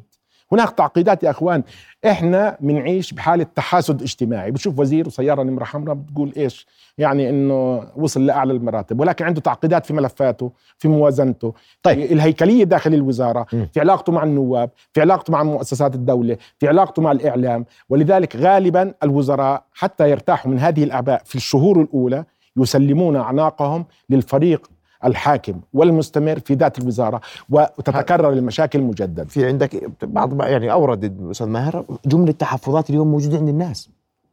هناك 0.51 0.69
تعقيدات 0.71 1.23
يا 1.23 1.29
أخوان 1.29 1.63
إحنا 2.05 2.57
بنعيش 2.59 3.13
بحالة 3.13 3.45
تحاسد 3.55 4.01
اجتماعي 4.01 4.51
بتشوف 4.51 4.79
وزير 4.79 5.07
وسيارة 5.07 5.43
نمرة 5.43 5.63
حمراء 5.63 5.95
بتقول 5.95 6.33
إيش 6.37 6.67
يعني 6.97 7.29
إنه 7.29 7.83
وصل 7.95 8.25
لأعلى 8.25 8.53
المراتب 8.53 8.99
ولكن 8.99 9.25
عنده 9.25 9.41
تعقيدات 9.41 9.85
في 9.85 9.93
ملفاته 9.93 10.51
في 10.77 10.87
موازنته 10.87 11.53
طيب. 11.83 11.99
الهيكلية 11.99 12.63
داخل 12.63 12.93
الوزارة 12.93 13.45
م. 13.53 13.65
في 13.73 13.79
علاقته 13.79 14.11
مع 14.11 14.23
النواب 14.23 14.69
في 14.93 15.01
علاقته 15.01 15.33
مع 15.33 15.43
مؤسسات 15.43 15.95
الدولة 15.95 16.37
في 16.59 16.67
علاقته 16.67 17.01
مع 17.01 17.11
الإعلام 17.11 17.65
ولذلك 17.89 18.35
غالبا 18.35 18.93
الوزراء 19.03 19.63
حتى 19.73 20.09
يرتاحوا 20.09 20.51
من 20.51 20.59
هذه 20.59 20.83
الأعباء 20.83 21.21
في 21.25 21.35
الشهور 21.35 21.81
الأولى 21.81 22.23
يسلمون 22.57 23.15
أعناقهم 23.15 23.85
للفريق 24.09 24.69
الحاكم 25.05 25.59
والمستمر 25.73 26.39
في 26.39 26.53
ذات 26.53 26.79
الوزارة 26.79 27.21
وتتكرر 27.49 28.29
المشاكل 28.29 28.81
مجددا 28.81 29.25
في 29.25 29.45
عندك 29.45 29.91
بعض 30.03 30.41
يعني 30.41 30.71
أورد 30.71 31.03
الأستاذ 31.03 31.47
ماهر 31.47 31.85
جملة 32.05 32.31
تحفظات 32.31 32.89
اليوم 32.89 33.07
موجودة 33.07 33.37
عند 33.37 33.49
الناس. 33.49 33.89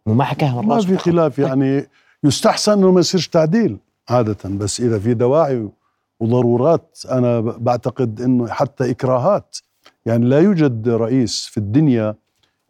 وما 0.06 0.24
حكاها 0.24 0.62
من 0.62 0.68
ما 0.68 0.80
في 0.80 0.96
خلاف 0.96 1.38
يعني 1.38 1.88
يستحسن 2.24 2.72
إنه 2.72 2.92
ما 2.92 3.00
يصيرش 3.00 3.28
تعديل 3.28 3.76
عادة 4.08 4.36
بس 4.44 4.80
إذا 4.80 4.98
في 4.98 5.14
دواعي 5.14 5.68
وضرورات 6.20 6.98
أنا 7.10 7.40
بعتقد 7.40 8.20
إنه 8.20 8.48
حتى 8.48 8.90
إكراهات. 8.90 9.56
يعني 10.06 10.24
لا 10.24 10.38
يوجد 10.38 10.88
رئيس 10.88 11.46
في 11.46 11.56
الدنيا 11.56 12.14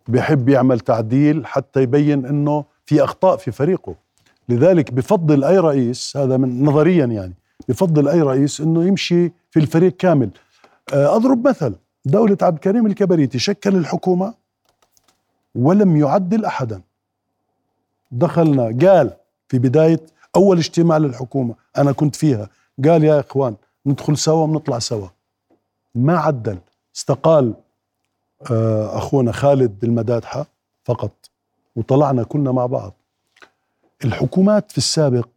بيحب 0.09 0.49
يعمل 0.49 0.81
تعديل 0.81 1.47
حتى 1.47 1.83
يبين 1.83 2.27
إنه 2.27 2.65
في 2.87 3.05
أخطاء 3.05 3.37
في 3.37 3.51
فريقه. 3.53 3.95
لذلك 4.49 4.93
بفضل 4.93 5.45
أي 5.45 5.59
رئيس 5.59 6.17
هذا 6.17 6.37
من 6.37 6.65
نظريا 6.65 7.07
يعني 7.07 7.35
بفضل 7.71 8.09
أي 8.09 8.23
رئيس 8.23 8.61
إنه 8.61 8.85
يمشي 8.85 9.33
في 9.51 9.61
الفريق 9.61 9.97
كامل. 9.97 10.31
آه، 10.93 11.17
أضرب 11.17 11.49
مثل. 11.49 11.75
دولة 12.05 12.37
عبد 12.43 12.55
الكريم 12.55 12.87
الكبريتي 12.87 13.39
شكل 13.39 13.77
الحكومة 13.77 14.35
ولم 15.55 15.97
يعدل 15.97 16.45
احدا. 16.45 16.81
دخلنا 18.11 18.63
قال 18.65 19.11
في 19.49 19.59
بداية 19.59 20.01
أول 20.37 20.59
اجتماع 20.59 20.99
للحكومة 20.99 21.55
أنا 21.79 21.93
كنت 21.93 22.17
فيها 22.17 22.49
قال 22.85 23.05
يا 23.05 23.21
إخوان 23.21 23.55
ندخل 23.87 24.17
سوا 24.17 24.45
ونطلع 24.45 24.79
سوا. 24.79 25.09
ما 25.95 26.19
عدل. 26.19 26.59
استقال 26.97 27.55
آه، 28.51 28.99
أخونا 28.99 29.33
خالد 29.33 29.85
المدادحة 29.85 30.47
فقط 30.85 31.13
وطلعنا 31.77 32.23
كنا 32.23 32.53
مع 32.53 32.67
بعض. 32.67 32.93
الحكومات 34.05 34.73
في 34.73 34.79
السابق 34.79 35.29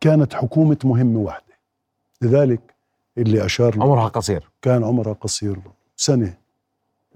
كانت 0.00 0.34
حكومة 0.34 0.76
مهمة 0.84 1.20
واحدة. 1.20 1.49
لذلك 2.22 2.60
اللي 3.18 3.44
أشار 3.44 3.76
له 3.76 3.82
عمرها 3.84 4.08
قصير. 4.08 4.48
كان 4.62 4.84
عمرها 4.84 5.12
قصير. 5.12 5.56
سنة 5.96 6.34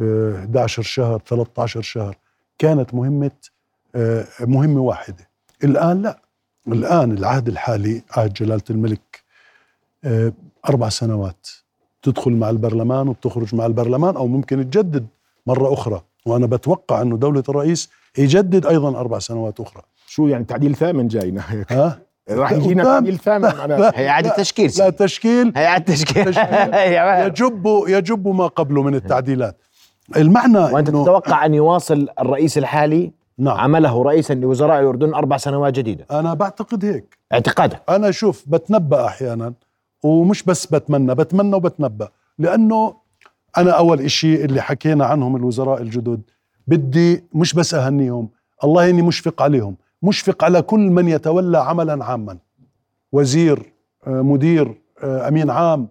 آه، 0.00 0.36
11 0.38 0.82
شهر 0.82 1.18
13 1.26 1.82
شهر. 1.82 2.16
كانت 2.58 2.94
مهمة 2.94 3.30
آه، 3.94 4.24
مهمة 4.40 4.80
واحدة. 4.80 5.28
الآن 5.64 6.02
لا. 6.02 6.20
الآن 6.68 7.12
العهد 7.12 7.48
الحالي 7.48 8.02
عهد 8.10 8.32
جلالة 8.32 8.62
الملك 8.70 9.22
آه، 10.04 10.32
أربع 10.68 10.88
سنوات. 10.88 11.48
تدخل 12.02 12.32
مع 12.32 12.50
البرلمان 12.50 13.08
وبتخرج 13.08 13.54
مع 13.54 13.66
البرلمان 13.66 14.16
أو 14.16 14.26
ممكن 14.26 14.70
تجدد 14.70 15.06
مرة 15.46 15.72
أخرى. 15.72 16.02
وأنا 16.26 16.46
بتوقع 16.46 17.02
إنه 17.02 17.16
دولة 17.16 17.42
الرئيس 17.48 17.90
يجدد 18.18 18.66
أيضا 18.66 18.88
أربع 19.00 19.18
سنوات 19.18 19.60
أخرى. 19.60 19.82
شو 20.06 20.26
يعني؟ 20.28 20.44
تعديل 20.44 20.74
ثامن 20.76 21.08
جاينا 21.08 21.42
هيك 21.52 21.72
ها؟ 21.78 22.00
راح 22.30 22.52
يجينا. 22.52 22.84
تعديل 22.84 23.18
ثامن 23.18 23.42
معناته. 23.58 23.98
هي 23.98 24.08
اعاده 24.08 24.34
تشكيل 24.36 24.70
لا 24.78 24.90
تشكيل. 24.90 25.52
هي 25.56 25.66
اعاده 25.66 25.94
تشكيل. 25.94 26.24
تشكيل. 26.34 26.74
يجب 27.26 27.84
يجب 27.88 28.28
ما 28.28 28.46
قبله 28.46 28.82
من 28.82 28.94
التعديلات. 28.94 29.56
المعنى 30.16 30.58
وأنت 30.58 30.88
إنه 30.88 31.02
تتوقع 31.02 31.46
أن 31.46 31.54
يواصل 31.54 32.08
الرئيس 32.20 32.58
الحالي 32.58 33.12
نعم. 33.38 33.56
عمله 33.56 34.02
رئيسا 34.02 34.34
لوزراء 34.34 34.80
الأردن 34.80 35.14
أربع 35.14 35.36
سنوات 35.36 35.72
جديدة؟ 35.74 36.06
أنا 36.10 36.34
بعتقد 36.34 36.84
هيك. 36.84 37.18
اعتقادك 37.32 37.82
أنا 37.88 38.10
شوف 38.10 38.44
بتنبأ 38.46 39.06
أحيانا 39.06 39.52
ومش 40.02 40.42
بس 40.42 40.66
بتمنى 40.66 41.14
بتمنى 41.14 41.56
وبتنبأ. 41.56 42.08
لأنه 42.38 42.94
أنا 43.58 43.70
أول 43.70 44.00
إشي 44.00 44.44
اللي 44.44 44.60
حكينا 44.62 45.04
عنهم 45.04 45.36
الوزراء 45.36 45.82
الجدد 45.82 46.20
بدي 46.66 47.24
مش 47.34 47.54
بس 47.54 47.74
أهنيهم 47.74 48.28
الله 48.64 48.90
اني 48.90 49.02
مشفق 49.02 49.42
عليهم. 49.42 49.76
مشفق 50.08 50.44
على 50.44 50.62
كل 50.62 50.80
من 50.80 51.08
يتولى 51.08 51.58
عملا 51.58 52.04
عاما. 52.04 52.38
وزير 53.12 53.72
آه، 54.06 54.22
مدير 54.22 54.80
آه، 55.02 55.28
أمين 55.28 55.50
عام. 55.50 55.88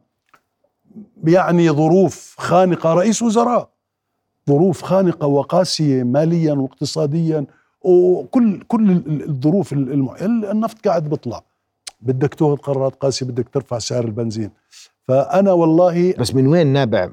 يعني 1.23 1.69
ظروف 1.69 2.35
خانقة 2.37 2.93
رئيس 2.93 3.21
وزراء. 3.21 3.69
ظروف 4.49 4.81
خانقة 4.81 5.27
وقاسية 5.27 6.03
ماليا 6.03 6.53
واقتصاديا. 6.53 7.45
وكل 7.81 8.61
كل 8.67 8.91
ال- 8.91 9.29
الظروف. 9.29 9.73
النفط 9.73 10.87
قاعد 10.87 11.09
بيطلع. 11.09 11.43
بدك 12.01 12.33
تاخذ 12.33 12.55
قرارات 12.55 12.95
قاسيه 12.95 13.25
بدك 13.25 13.49
ترفع 13.49 13.79
سعر 13.79 14.03
البنزين. 14.05 14.51
فأنا 15.07 15.51
والله 15.51 16.13
بس 16.19 16.35
من 16.35 16.47
وين 16.47 16.67
نابع 16.67 17.09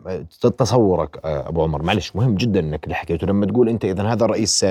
تصورك 0.59 1.21
آه، 1.25 1.49
أبو 1.49 1.63
عمر؟ 1.63 1.83
معلش 1.83 2.17
مهم 2.17 2.35
جدا 2.35 2.61
إنك 2.61 2.85
اللي 2.85 2.95
حكيته. 2.95 3.27
لما 3.27 3.47
تقول 3.47 3.69
أنت 3.69 3.85
اذا 3.85 4.03
هذا 4.03 4.25
الرئيس 4.25 4.67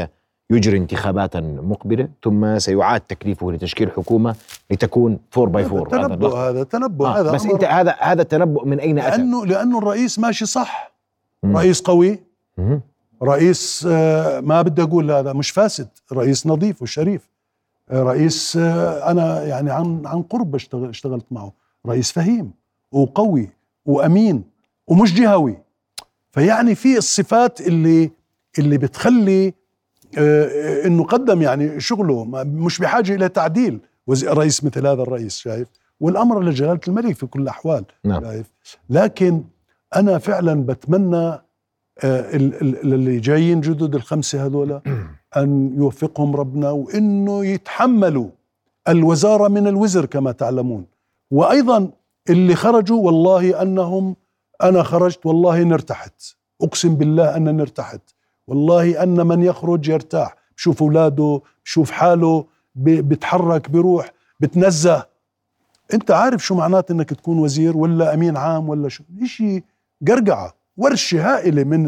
يجري 0.52 0.78
انتخابات 0.78 1.38
مقبلة 1.38 2.10
ثم 2.24 2.60
سيعاد 2.60 3.02
تكليفه 3.02 3.52
لتشكيل 3.52 3.92
حكومة 3.92 4.36
لتكون 4.72 5.20
4 5.38 5.52
باي 5.54 5.66
4 5.66 6.00
هذا 6.00 6.08
تنبؤ. 6.08 6.36
هذا 6.36 6.64
تنبؤ 6.64 7.06
آه 7.06 7.20
هذا 7.20 7.32
بس 7.32 7.46
أنت 7.46 7.64
هذا 7.64 7.96
هذا 8.00 8.22
التنبؤ 8.22 8.66
من 8.66 8.80
أين 8.80 9.00
أتى؟ 9.00 9.18
لأنه 9.18 9.46
لأنه 9.46 9.78
الرئيس 9.78 10.20
ماشي 10.20 10.46
صح 10.46 10.92
مم. 11.44 11.58
رئيس 11.58 11.82
قوي 11.82 12.20
مم. 12.58 12.82
رئيس 13.24 13.88
آه، 13.92 14.40
ما 14.40 14.62
بدي 14.62 14.84
أقول 14.84 15.12
هذا 15.12 15.34
مش 15.34 15.52
فاسد 15.52 15.88
رئيس 16.14 16.48
نظيف 16.48 16.82
وشريف 16.82 17.30
آه، 17.92 18.04
رئيس 18.04 18.58
آه، 18.58 19.12
أنا 19.12 19.44
يعني 19.44 19.72
عن 19.72 20.02
عن 20.06 20.22
قرب 20.22 20.56
اشتغل 20.56 20.90
اشتغلت 20.90 21.26
معه 21.32 21.54
رئيس 21.88 22.12
فهيم 22.12 22.52
وقوي 22.92 23.50
وأمين 23.86 24.44
ومش 24.88 25.14
جهوي 25.14 25.58
فيعني 26.32 26.76
في 26.76 26.98
الصفات 26.98 27.62
اللي 27.62 28.12
اللي 28.60 28.78
بتخلي 28.78 29.54
إنه 30.18 31.04
قدم 31.04 31.42
يعني 31.42 31.80
شغله 31.80 32.26
مش 32.46 32.80
بحاجة 32.80 33.16
إلى 33.16 33.30
تعديل. 33.30 33.80
رئيس 34.24 34.64
مثل 34.64 34.88
هذا 34.88 35.02
الرئيس 35.02 35.38
شايف؟ 35.38 35.68
والأمر 36.00 36.44
لجلالة 36.44 36.80
الملك 36.88 37.16
في 37.16 37.26
كل 37.26 37.42
الأحوال 37.42 37.86
نعم. 38.06 38.22
شايف؟ 38.24 38.46
لكن 38.90 39.44
أنا 39.96 40.18
فعلا 40.18 40.66
بتمنى 40.66 41.26
آه، 42.04 42.36
ال- 42.36 42.62
ال- 42.62 42.94
اللي 42.94 43.20
جايين 43.20 43.62
جدد 43.62 43.96
الخمسة 43.96 44.46
هذولا 44.46 44.82
أن 45.38 45.74
يوفقهم 45.78 46.36
ربنا 46.36 46.72
وإنه 46.72 47.46
يتحملوا 47.46 48.30
الوزارة 48.88 49.48
من 49.48 49.68
الوزر 49.68 50.06
كما 50.06 50.32
تعلمون. 50.32 50.86
وأيضا 51.32 51.92
اللي 52.30 52.56
خرجوا 52.56 53.06
والله 53.06 53.62
أنهم 53.62 54.16
أنا 54.64 54.84
خرجت 54.84 55.26
والله 55.26 55.64
نرتحت. 55.64 56.14
أقسم 56.62 56.96
بالله 56.96 57.36
أن 57.38 57.44
نرتحت. 57.58 58.02
والله 58.54 59.04
أن 59.04 59.28
من 59.28 59.44
يخرج 59.44 59.90
يرتاح. 59.90 60.36
بشوف 60.58 60.84
أولاده 60.84 61.42
بشوف 61.66 61.92
حاله 61.92 62.46
ب- 62.76 63.10
بتحرك 63.10 63.70
بروح 63.70 64.12
بتنزه. 64.40 65.06
أنت 65.94 66.12
عارف 66.12 66.46
شو 66.46 66.56
معنات 66.56 66.92
إنك 66.92 67.10
تكون 67.14 67.40
وزير 67.40 67.78
ولا 67.78 68.14
أمين 68.14 68.38
عام 68.38 68.70
ولا 68.70 68.90
شو؟ 68.90 69.04
إشي 69.22 69.64
قرقعة 70.08 70.54
ورشة 70.78 71.34
هائلة 71.36 71.64
من 71.64 71.86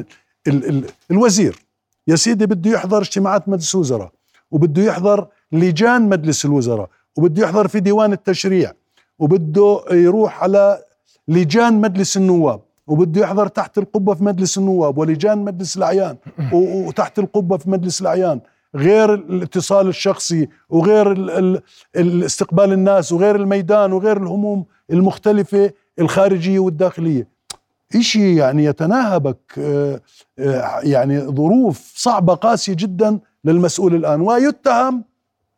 ال 0.47 0.69
ال 0.69 0.85
الوزير. 1.11 1.59
يا 2.07 2.15
سيدي 2.15 2.45
بده 2.45 2.71
يحضر 2.71 3.01
اجتماعات 3.01 3.49
مجلس 3.49 3.75
الوزراء 3.75 4.11
وبده 4.51 4.81
يحضر 4.81 5.27
لجان 5.51 6.09
مجلس 6.09 6.45
الوزراء 6.45 6.89
وبده 7.17 7.43
يحضر 7.43 7.67
في 7.67 7.79
ديوان 7.79 8.13
التشريع 8.13 8.71
وبده 9.19 9.83
يروح 9.91 10.43
على 10.43 10.83
لجان 11.27 11.73
مجلس 11.81 12.17
النواب. 12.17 12.61
وبده 12.87 13.21
يحضر 13.21 13.47
تحت 13.47 13.77
القبة 13.77 14.13
في 14.13 14.23
مجلس 14.23 14.57
النواب 14.57 14.97
ولجان 14.97 15.37
مجلس 15.37 15.77
الأعيان 15.77 16.17
وتحت 16.53 17.19
القبة 17.19 17.57
في 17.57 17.69
مجلس 17.69 18.01
الأعيان 18.01 18.39
غير 18.75 19.13
الاتصال 19.13 19.87
الشخصي 19.87 20.49
وغير 20.69 21.11
ال 21.11 21.29
ال 21.29 21.61
الاستقبال 21.95 22.73
الناس 22.73 23.11
وغير 23.11 23.35
الميدان 23.35 23.93
وغير 23.93 24.17
الهموم 24.17 24.65
المختلفة 24.91 25.71
الخارجية 25.99 26.59
والداخلية. 26.59 27.27
إشي 27.95 28.35
يعني 28.35 28.65
يتناهبك 28.65 29.37
آه، 29.57 30.01
آه، 30.39 30.79
يعني 30.83 31.19
ظروف 31.19 31.93
صعبة 31.95 32.33
قاسية 32.33 32.73
جدا 32.73 33.19
للمسؤول 33.45 33.95
الآن. 33.95 34.21
ويتهم 34.21 35.03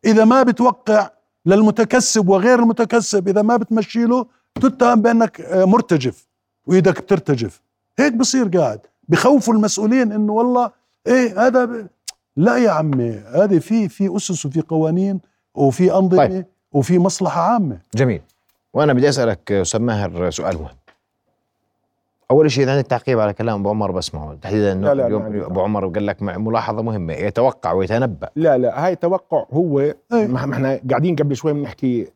إذا 0.06 0.26
ما 0.26 0.44
بتوقع 0.44 1.10
للمتكسب 1.46 2.30
وغير 2.30 2.60
المتكسب 2.60 3.28
إذا 3.28 3.42
ما 3.42 3.58
بتمشي 3.58 4.06
له 4.06 4.26
تتهم 4.62 5.02
بأنك 5.02 5.42
آه، 5.42 5.66
مرتجف. 5.66 6.28
وإيدك 6.68 7.02
بترتجف. 7.02 7.62
هيك 8.00 8.14
بصير 8.14 8.48
قاعد. 8.48 8.80
بخوفوا 9.10 9.54
المسؤولين 9.54 10.12
إنه 10.12 10.34
والله 10.34 10.72
إيه 11.08 11.48
هذا 11.48 11.66
ب... 11.66 11.88
لا 12.38 12.58
يا 12.58 12.72
عمي 12.72 13.12
هذه 13.12 13.60
في 13.60 13.90
في 13.90 14.16
أسس 14.16 14.46
وفي 14.46 14.62
قوانين 14.62 15.20
وفي 15.56 15.94
أنظمة 15.94 16.28
طيب. 16.28 16.46
وفي 16.72 17.00
مصلحة 17.00 17.42
عامة. 17.42 17.78
جميل. 17.96 18.22
وأنا 18.74 18.94
بدي 18.94 19.10
أسألك 19.10 19.52
أستاذ 19.52 19.80
ماهر 19.82 20.30
سؤال 20.30 20.56
مهم. 20.56 20.76
أول 22.32 22.52
شيء 22.52 22.64
إذا 22.64 22.72
عندك 22.72 22.88
تعقيب 22.88 23.20
على 23.20 23.34
كلام 23.34 23.60
أبو 23.60 23.70
عمر 23.70 23.92
بسمعه 23.92 24.36
تحديدا 24.42 24.72
انه 24.72 24.88
لا، 24.88 24.94
لا، 24.94 25.08
اليوم 25.08 25.22
عندي 25.22 25.46
أبو 25.46 25.62
عمر 25.62 25.88
قال 25.88 26.06
لك 26.06 26.22
ملاحظة 26.22 26.82
مهمة 26.82 27.14
يتوقع 27.14 27.72
ويتنبأ. 27.72 28.30
لا 28.36 28.58
لا 28.58 28.86
هاي 28.86 28.96
توقع 28.96 29.46
هو. 29.52 29.94
ما 30.12 30.46
ما 30.46 30.54
إحنا 30.54 30.80
قاعدين 30.90 31.16
قبل 31.16 31.36
شوي 31.36 31.54
بنحكي 31.54 32.08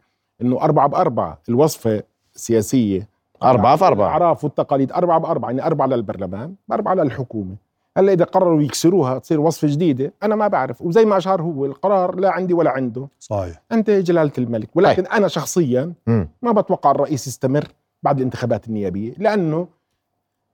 إنه 0.42 0.62
أربعة 0.62 0.88
بأربعة 0.88 1.38
الوصفة 1.50 2.04
السياسية 2.36 3.08
أربعة 3.44 3.76
في 3.76 3.86
أربعة. 3.86 4.08
الأعراف 4.18 4.44
والتقاليد 4.44 4.92
أربعة 4.92 5.20
بأربعة 5.20 5.50
يعني 5.50 5.66
أربعة 5.66 5.86
للبرلمان 5.88 6.56
أربعة 6.72 6.94
للحكومة. 6.94 7.56
هلا 7.98 8.14
إذا 8.14 8.26
قرروا 8.26 8.62
يكسروها 8.62 9.20
تصير 9.20 9.40
وصفة 9.40 9.68
جديدة 9.68 10.14
أنا 10.24 10.36
ما 10.36 10.48
بعرف 10.48 10.82
وزي 10.82 11.06
ما 11.06 11.18
أشار 11.18 11.42
هو 11.42 11.66
القرار 11.66 12.16
لا 12.16 12.32
عندي 12.32 12.54
ولا 12.54 12.70
عنده. 12.72 13.08
صحيح. 13.20 13.62
أنت 13.72 13.90
جلالة 13.90 14.32
الملك 14.38 14.70
ولكن 14.76 15.06
أنا 15.06 15.28
شخصيا 15.28 15.94
مم. 16.08 16.30
ما 16.42 16.52
بتوقع 16.52 16.92
الرئيس 16.92 17.28
يستمر 17.28 17.68
بعد 18.04 18.18
الانتخابات 18.18 18.68
النيابية 18.68 19.14
لأنه 19.18 19.68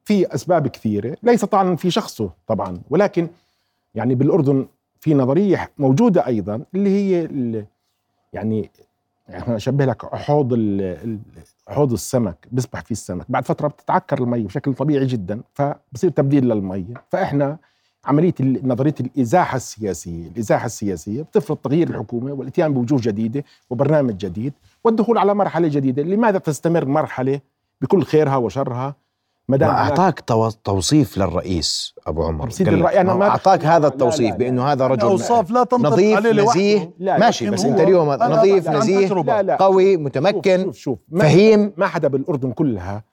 في 0.05 0.35
أسباب 0.35 0.67
كثيرة 0.67 1.17
ليس 1.23 1.45
طبعا 1.45 1.75
في 1.75 1.91
شخصه 1.91 2.29
طبعا 2.47 2.81
ولكن 2.89 3.27
يعني 3.95 4.15
بالأردن 4.15 4.67
في 4.99 5.13
نظرية 5.13 5.71
موجودة 5.77 6.27
أيضا 6.27 6.61
اللي 6.75 6.89
هي 6.89 7.25
ال- 7.25 7.65
يعني 8.33 8.71
يعني 9.29 9.55
أشبه 9.55 9.86
لك 9.86 10.15
حوض 10.15 10.53
حوض 11.67 11.93
السمك 11.93 12.47
بيسبح 12.51 12.81
فيه 12.81 12.91
السمك. 12.95 13.25
بعد 13.29 13.45
فترة 13.45 13.67
بتتعكر 13.67 14.17
المي 14.23 14.43
بشكل 14.43 14.73
طبيعي 14.73 15.05
جدا 15.05 15.41
فبصير 15.53 16.09
تبديل 16.09 16.45
للمي. 16.49 16.86
فإحنا 17.09 17.57
عملية 18.05 18.33
ال- 18.39 18.67
نظرية 18.67 18.95
الإزاحة 18.99 19.55
السياسية 19.55 20.27
الإزاحة 20.27 20.65
السياسية 20.65 21.21
بتفرض 21.21 21.57
تغيير 21.57 21.89
الحكومة 21.89 22.31
والإتيان 22.33 22.73
بوجوه 22.73 22.99
جديدة 23.01 23.43
وبرنامج 23.69 24.17
جديد 24.17 24.53
والدخول 24.83 25.17
على 25.17 25.33
مرحلة 25.36 25.67
جديدة. 25.67 26.03
لماذا 26.03 26.38
تستمر 26.38 26.86
مرحلة 26.86 27.39
بكل 27.81 28.03
خيرها 28.03 28.36
وشرها؟ 28.36 28.95
ما 29.49 29.58
دام 29.58 29.69
أعطاك 29.69 30.19
تو- 30.19 30.49
توصيف 30.49 31.17
للرئيس 31.17 31.93
أبو 32.08 32.23
عمر. 32.23 32.49
أنا 32.62 33.13
ما 33.13 33.27
أعطاك 33.27 33.65
هذا 33.65 33.75
لا، 33.75 33.82
لا، 33.82 33.88
التوصيف 33.88 34.32
لا. 34.32 34.38
بأنه 34.38 34.63
هذا 34.63 34.88
رجل 34.88 35.01
أوصاف 35.01 35.51
لا 35.51 35.63
تنطبق 35.63 35.89
نظيف 35.89 36.17
عليه 36.17 36.32
نزيه. 36.43 36.93
لا، 36.99 37.17
ماشي 37.19 37.49
بس 37.49 37.65
أنت 37.65 37.79
اليوم 37.79 38.10
نظيف 38.10 38.67
نزيه. 38.69 39.08
لا 39.08 39.41
لا 39.43 39.56
قوي 39.56 39.97
متمكن 39.97 40.63
شوف 40.63 40.75
شوف 40.77 40.99
فهيم. 41.19 41.73
ما 41.77 41.88
حدا 41.88 42.08
بالأردن 42.08 42.51
كلها 42.51 43.03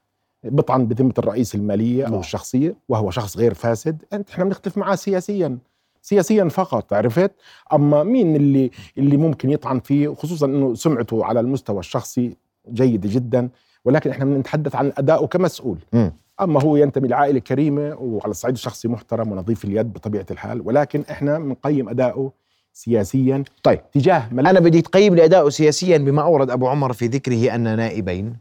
بطعن 0.44 0.86
بذمة 0.86 1.14
الرئيس 1.18 1.54
المالية 1.54 2.04
أو 2.04 2.10
نعم. 2.10 2.20
الشخصية 2.20 2.76
وهو 2.88 3.10
شخص 3.10 3.36
غير 3.36 3.54
فاسد. 3.54 4.02
أنت 4.12 4.30
إحنا 4.30 4.44
بنختلف 4.44 4.78
معاه 4.78 4.94
سياسيا. 4.94 5.58
سياسيا 6.02 6.48
فقط 6.48 6.92
عرفت؟ 6.92 7.32
أما 7.72 8.02
مين 8.02 8.36
اللي 8.36 8.70
اللي 8.98 9.16
ممكن 9.16 9.50
يطعن 9.50 9.80
فيه 9.80 10.14
خصوصا 10.14 10.46
إنه 10.46 10.74
سمعته 10.74 11.24
على 11.24 11.40
المستوى 11.40 11.78
الشخصي 11.78 12.36
جيده 12.72 13.08
جدا. 13.12 13.48
ولكن 13.84 14.10
إحنا 14.10 14.24
بنتحدث 14.24 14.74
عن 14.76 14.92
ادائه 14.98 15.26
كمسؤول 15.26 15.78
مم. 15.92 16.12
أما 16.40 16.62
هو 16.62 16.76
ينتمي 16.76 17.08
لعائلة 17.08 17.38
كريمة 17.40 17.94
وعلى 18.00 18.30
الصعيد 18.30 18.54
الشخصي 18.54 18.88
محترم 18.88 19.32
ونظيف 19.32 19.64
اليد 19.64 19.92
بطبيعة 19.92 20.26
الحال 20.30 20.60
ولكن 20.64 21.04
إحنا 21.10 21.38
بنقيم 21.38 21.88
ادائه 21.88 22.32
سياسيا 22.72 23.44
طيب 23.62 23.80
تجاه 23.92 24.28
ملف 24.32 24.46
أنا 24.48 24.60
بدي 24.60 24.82
تقيم 24.82 25.14
لي 25.14 25.24
أداؤه 25.24 25.50
سياسيا 25.50 25.98
بما 25.98 26.22
أورد 26.22 26.50
أبو 26.50 26.68
عمر 26.68 26.92
في 26.92 27.06
ذكره 27.06 27.54
أن 27.54 27.76
نائبين 27.76 28.36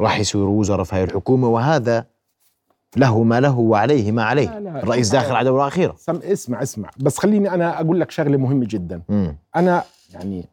راح 0.00 0.18
يصيروا 0.18 0.60
وزراء 0.60 0.84
في 0.84 0.96
هاي 0.96 1.04
الحكومة 1.04 1.48
وهذا 1.48 2.06
له 2.96 3.22
ما 3.22 3.40
له 3.40 3.58
وعليه 3.58 4.12
ما 4.12 4.24
عليه 4.24 4.58
لا، 4.58 4.60
لا. 4.60 4.82
الرئيس 4.82 5.08
داخل 5.12 5.34
على 5.34 5.48
دورة 5.50 5.66
أخيرة 5.68 5.94
سم 5.98 6.16
اسمع 6.24 6.62
اسمع 6.62 6.90
بس 6.98 7.18
خليني 7.18 7.50
أنا 7.54 7.80
أقول 7.80 8.00
لك 8.00 8.10
شغلة 8.10 8.36
مهمة 8.36 8.66
جدا 8.70 9.02
مم. 9.08 9.36
أنا 9.56 9.84
يعني 10.14 10.44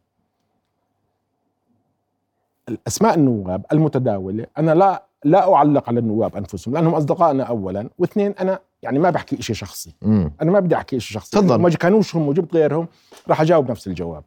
الأسماء 2.69 3.15
النواب 3.15 3.65
المتداولة 3.71 4.45
أنا 4.57 4.71
لا 4.75 5.03
لا 5.25 5.53
أعلق 5.53 5.89
على 5.89 5.99
النواب 5.99 6.35
أنفسهم 6.35 6.73
لأنهم 6.73 6.93
أصدقائنا 6.95 7.43
اولا 7.43 7.89
واثنين 7.97 8.33
أنا 8.41 8.59
يعني 8.83 8.99
ما 8.99 9.09
بحكي 9.09 9.41
شيء 9.41 9.55
شخصي 9.55 9.95
مم. 10.01 10.31
أنا 10.41 10.51
ما 10.51 10.59
بدي 10.59 10.75
أحكي 10.75 10.99
شيء 10.99 11.13
شخصي 11.19 11.31
تفضل. 11.39 11.55
ما 11.61 11.69
كانوش 11.69 12.15
هم 12.15 12.27
وجبت 12.27 12.53
غيرهم 12.55 12.87
راح 13.27 13.41
أجاوب 13.41 13.71
نفس 13.71 13.87
الجواب 13.87 14.23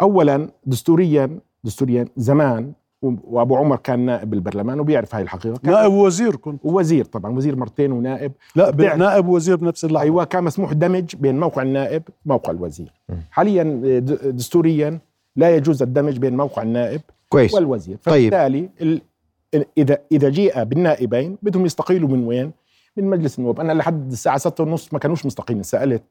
اولا 0.00 0.48
دستوريا 0.66 1.38
دستوريا 1.64 2.04
زمان 2.16 2.72
و- 3.02 3.12
وأبو 3.24 3.56
عمر 3.56 3.76
كان 3.76 3.98
نائب 3.98 4.30
بالبرلمان 4.30 4.80
وبيعرف 4.80 5.14
هاي 5.14 5.22
الحقيقة 5.22 5.56
كان 5.58 5.72
نائب 5.72 5.92
وزير 5.92 6.36
كنت 6.36 6.64
ووزير 6.64 7.04
طبعا 7.04 7.32
وزير 7.36 7.56
مرتين 7.56 7.92
ونائب 7.92 8.32
لا 8.56 8.70
بتعرف. 8.70 8.98
نائب 8.98 9.28
وزير 9.28 9.56
بنفس 9.56 9.84
اللحظة 9.84 10.02
أيوه 10.04 10.24
كان 10.24 10.44
مسموح 10.44 10.72
دمج 10.72 11.16
بين 11.16 11.40
موقع 11.40 11.62
النائب 11.62 12.02
وموقع 12.26 12.50
الوزير 12.52 12.92
مم. 13.08 13.16
حاليا 13.30 13.62
د- 13.62 14.36
دستوريا 14.36 14.98
لا 15.36 15.56
يجوز 15.56 15.82
الدمج 15.82 16.18
بين 16.18 16.36
موقع 16.36 16.62
النائب 16.62 17.00
كويس 17.28 17.54
والوزير 17.54 17.96
طيب. 18.04 18.30
فبالتالي 18.34 18.70
ال- 18.80 19.02
اذا 19.78 19.98
إذا 20.12 20.28
جيء 20.28 20.64
بالنائبين 20.64 21.38
بدهم 21.42 21.66
يستقيلوا 21.66 22.08
من 22.08 22.26
وين؟ 22.26 22.52
من 22.96 23.04
مجلس 23.04 23.38
النواب 23.38 23.60
أنا 23.60 23.72
لحد 23.72 24.12
الساعة 24.12 24.38
6 24.38 24.64
ونص 24.64 24.92
ما 24.92 24.98
كانوش 24.98 25.26
مستقيلين 25.26 25.62
سألت 25.62 26.02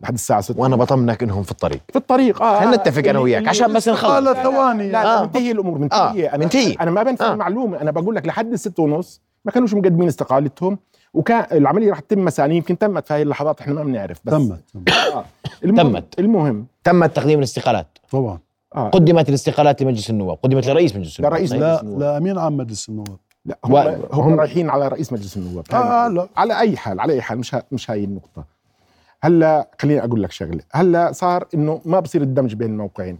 لحد 0.00 0.14
الساعة 0.14 0.40
6 0.40 0.60
وأنا 0.60 0.76
بطمنك 0.76 1.22
إنهم 1.22 1.42
في 1.42 1.50
الطريق 1.50 1.80
في 1.90 1.96
الطريق 1.96 2.42
آه 2.42 2.60
خلينا 2.60 2.76
نتفق 2.76 2.98
أنا 2.98 3.10
اللي- 3.10 3.20
وياك 3.22 3.38
اللي- 3.38 3.50
عشان 3.50 3.72
بس 3.72 3.88
نخلص. 3.88 4.10
لا، 4.26 4.42
ثواني 4.42 4.86
لا 4.86 4.92
لا 5.04 5.18
آه. 5.18 5.22
منتهي 5.22 5.50
الأمور 5.50 5.78
منتهيه 5.78 6.26
آه، 6.26 6.34
أنا 6.34 6.44
منتهي. 6.44 6.72
أنا 6.72 6.90
ما 6.90 7.02
بنفي 7.02 7.24
آه. 7.24 7.32
المعلومة 7.32 7.80
أنا 7.80 7.90
بقول 7.90 8.14
لك 8.16 8.26
لحد 8.26 8.52
الست 8.52 8.78
ونص 8.78 9.20
ما 9.44 9.52
كانوش 9.52 9.74
مقدمين 9.74 10.08
استقالتهم 10.08 10.78
وكان 11.14 11.46
العملية 11.52 11.90
رح 11.92 12.00
تتم 12.00 12.24
مساء 12.24 12.50
يمكن 12.50 12.78
تمت 12.78 13.06
في 13.08 13.14
هاي 13.14 13.22
اللحظات 13.22 13.60
إحنا 13.60 13.74
ما 13.74 13.84
بنعرف 13.84 14.20
بس 14.24 14.32
تمت 14.32 14.60
تمت. 14.74 14.90
آه. 14.90 15.24
المهم 15.64 15.92
تمت. 15.92 16.18
المهم 16.20 16.66
تم 16.84 17.06
تقديم 17.06 17.38
الاستقالات 17.38 17.98
طبعا 18.10 18.38
آه. 18.76 18.88
قدمت 18.88 19.28
الاستقالات 19.28 19.82
لمجلس 19.82 20.10
النواب 20.10 20.38
قدمت 20.42 20.66
لرئيس 20.66 20.96
مجلس 20.96 21.18
النواب. 21.18 21.32
لرئيس. 21.34 21.52
مجلس 21.52 21.62
لا 21.62 21.80
النواب. 21.82 22.00
لا 22.00 22.16
أمين 22.16 22.38
عام 22.38 22.56
مجلس 22.56 22.88
النواب. 22.88 23.16
لا 23.44 23.58
هم, 23.64 23.72
و- 23.72 23.78
هم, 24.12 24.20
هم- 24.32 24.40
رايحين 24.40 24.70
على 24.70 24.88
رئيس 24.88 25.12
مجلس 25.12 25.36
النواب. 25.36 25.64
آه 25.72 26.08
لا. 26.08 26.28
على 26.36 26.58
أي 26.60 26.76
حال 26.76 27.00
على 27.00 27.12
أي 27.12 27.22
حال 27.22 27.38
مش 27.38 27.54
ها 27.54 27.62
مش 27.72 27.90
هاي 27.90 28.04
النقطة. 28.04 28.44
هلا 29.22 29.68
خليني 29.80 30.04
أقول 30.04 30.22
لك 30.22 30.32
شغلة. 30.32 30.60
هلا 30.72 31.12
صار 31.12 31.46
إنه 31.54 31.80
ما 31.84 32.00
بصير 32.00 32.22
الدمج 32.22 32.54
بين 32.54 32.70
الموقعين. 32.70 33.18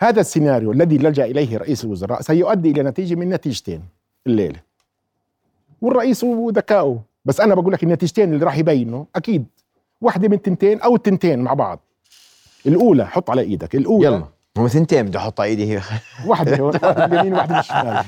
هذا 0.00 0.20
السيناريو 0.20 0.72
الذي 0.72 0.98
لجأ 0.98 1.24
إليه 1.24 1.56
رئيس 1.58 1.84
الوزراء 1.84 2.20
سيؤدي 2.20 2.70
إلى 2.70 2.82
نتيجة 2.82 3.14
من 3.14 3.28
نتيجتين 3.28 3.82
الليلة. 4.26 4.60
والرئيس 5.82 6.24
وذكائه. 6.24 7.00
بس 7.24 7.40
أنا 7.40 7.54
بقول 7.54 7.72
لك 7.72 7.82
النتيجتين 7.82 8.32
اللي 8.34 8.44
راح 8.44 8.58
يبينوا 8.58 9.04
أكيد 9.16 9.46
واحدة 10.00 10.28
من 10.28 10.34
التنتين 10.34 10.80
أو 10.80 10.94
التنتين 10.96 11.38
مع 11.38 11.54
بعض. 11.54 11.80
الأولى 12.66 13.06
حط 13.06 13.30
على 13.30 13.40
إيدك 13.42 13.74
الأولى 13.74 14.06
يلا. 14.06 14.24
هم 14.56 14.68
ثنتين 14.68 15.06
بدي 15.06 15.18
أحط 15.18 15.40
إيدي 15.40 15.72
هي 15.76 15.80
واحدة 16.26 16.62
واحدة 16.64 17.06
باليمين 17.06 17.32
وواحده 17.32 17.56
بالشمال. 17.56 18.04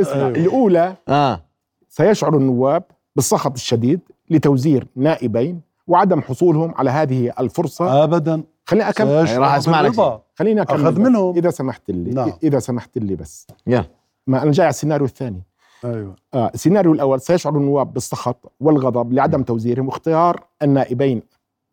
اسمع 0.00 0.28
الأولى 0.28 0.96
آه. 1.08 1.40
سيشعر 1.88 2.36
النواب 2.36 2.82
بالسخط 3.16 3.52
الشديد 3.52 4.00
لتوزير 4.30 4.86
نائبين 4.96 5.60
وعدم 5.86 6.20
حصولهم 6.22 6.74
على 6.76 6.90
هذه 6.90 7.32
الفرصة. 7.40 8.04
ابدا. 8.04 8.42
خليني 8.64 8.88
أكمل. 8.88 9.28
سيشعر 9.28 9.40
راح 9.42 9.54
أسمع 9.54 9.80
لك. 9.80 10.20
خليني 10.34 10.62
أكمل 10.62 10.80
أخذ. 10.80 11.00
منهم. 11.00 11.36
إذا 11.36 11.50
سمحت 11.50 11.90
لي 11.90 12.10
نعم. 12.10 12.32
إذا 12.42 12.58
سمحت 12.58 12.98
لي 12.98 13.16
بس. 13.16 13.46
يلا. 13.66 13.84
ما 14.26 14.42
أنا 14.42 14.52
جاي 14.52 14.66
على 14.66 14.70
السيناريو 14.70 15.06
الثاني. 15.06 15.42
أيوه. 15.84 16.14
آه 16.34 16.50
السيناريو 16.54 16.92
الأول 16.92 17.20
سيشعر 17.20 17.56
النواب 17.56 17.92
بالسخط 17.92 18.52
والغضب 18.60 19.12
لعدم 19.12 19.42
توزيرهم 19.42 19.86
واختيار 19.88 20.44
النائبين 20.62 21.22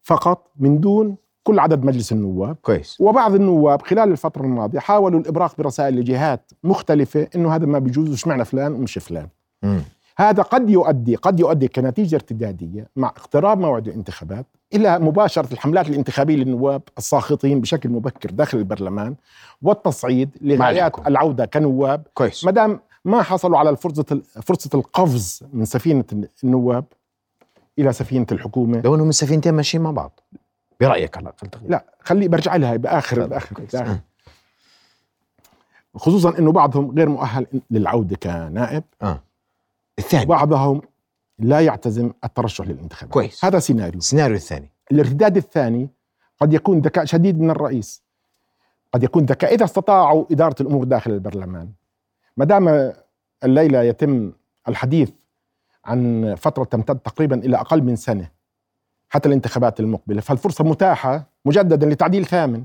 فقط 0.04 0.52
من 0.60 0.80
دون 0.80 1.16
كل 1.44 1.60
عدد 1.60 1.86
مجلس 1.86 2.12
النواب. 2.12 2.56
كويس. 2.62 2.98
وبعض 3.02 3.36
النواب 3.36 3.82
خلال 3.82 4.12
الفترة 4.12 4.42
الماضية 4.42 4.80
حاولوا 4.80 5.20
الإبراق 5.20 5.58
برسائل 5.58 5.96
لجهات 5.96 6.52
مختلفة 6.64 7.28
إنه 7.36 7.56
هذا 7.56 7.66
ما 7.66 7.80
بيجوز 7.80 8.10
وشمعنا 8.10 8.44
فلان 8.44 8.74
ومش 8.74 8.98
فلان. 8.98 9.28
مم. 9.64 9.82
هذا 10.18 10.44
قد 10.44 10.70
يؤدي 10.70 11.16
قد 11.16 11.40
يؤدي 11.40 11.68
كنتيجة 11.68 12.16
ارتدادية 12.16 12.90
مع 12.96 13.08
اقتراب 13.08 13.60
موعد 13.60 13.88
الانتخابات 13.88 14.46
إلى 14.74 15.00
مباشرة 15.00 15.54
الحملات 15.54 15.90
الانتخابية 15.90 16.36
للنواب 16.36 16.82
الساخطين 16.98 17.62
بشكل 17.62 17.90
مبكر 17.90 18.30
داخل 18.32 18.58
البرلمان 18.58 19.16
والتصعيد 19.62 20.30
لغايات. 20.42 21.08
العودة 21.08 21.46
كنواب. 21.46 22.08
كويس. 22.14 22.46
ما 22.46 22.52
دام 22.52 22.80
ما 23.06 23.22
حصلوا 23.22 23.58
على 23.58 23.76
فرصة 23.76 24.22
فرصة 24.42 24.70
القفز 24.74 25.44
من 25.54 25.66
سفينة 25.66 26.06
النواب 26.44 26.86
إلى 27.80 27.94
سفينة 27.94 28.28
الحكومة. 28.32 28.82
لو 28.82 28.96
انهم 28.96 29.10
السفينتين 29.10 29.54
ماشيين 29.54 29.84
مع 29.84 29.92
بعض. 29.92 30.20
برأيك 30.88 31.18
على 31.18 31.24
الاقل 31.24 31.48
تقريبا 31.48 31.72
لا 31.72 31.86
خلي 32.00 32.28
برجع 32.28 32.56
لها 32.56 32.76
باخر. 32.76 33.26
باخر. 33.26 33.56
بآخر. 33.56 33.80
آه. 33.80 34.00
خصوصا 35.96 36.38
إنه 36.40 36.52
بعضهم 36.52 36.96
غير 36.98 37.10
مؤهل 37.10 37.48
للعودة 37.72 38.16
كنائب 38.16 38.84
أه 39.02 39.20
الثاني 40.00 40.24
وبعضهم 40.24 40.82
لا 41.40 41.62
يعتزم 41.62 42.12
الترشح 42.24 42.66
للانتخابات 42.68 43.14
كويس. 43.14 43.46
هذا 43.46 43.60
سيناريو 43.60 44.00
السيناريو 44.00 44.36
الثاني 44.36 44.70
الارتداد 44.92 45.38
الثاني 45.38 45.90
قد 46.40 46.54
يكون 46.54 46.80
ذكاء 46.80 47.06
شديد 47.06 47.40
من 47.40 47.50
الرئيس 47.50 48.04
قد 48.94 49.04
يكون 49.04 49.26
ذكاء 49.26 49.54
إذا 49.54 49.66
استطاعوا 49.66 50.26
إدارة 50.32 50.56
الأمور 50.62 50.84
داخل 50.84 51.12
البرلمان 51.12 51.70
ما 52.38 52.46
دام 52.46 52.94
الليلة 53.44 53.82
يتم 53.82 54.32
الحديث 54.68 55.12
عن 55.86 56.36
فترة 56.38 56.64
تمتد 56.64 57.00
تقريبا 57.00 57.36
إلى 57.36 57.58
أقل 57.58 57.84
من 57.84 57.96
سنة 57.96 58.28
حتى 59.14 59.30
الانتخابات 59.30 59.80
المقبلة. 59.80 60.22
فالفرصة 60.22 60.64
متاحة 60.64 61.28
مجددا 61.46 61.90
لتعديل 61.90 62.26
ثامن. 62.26 62.64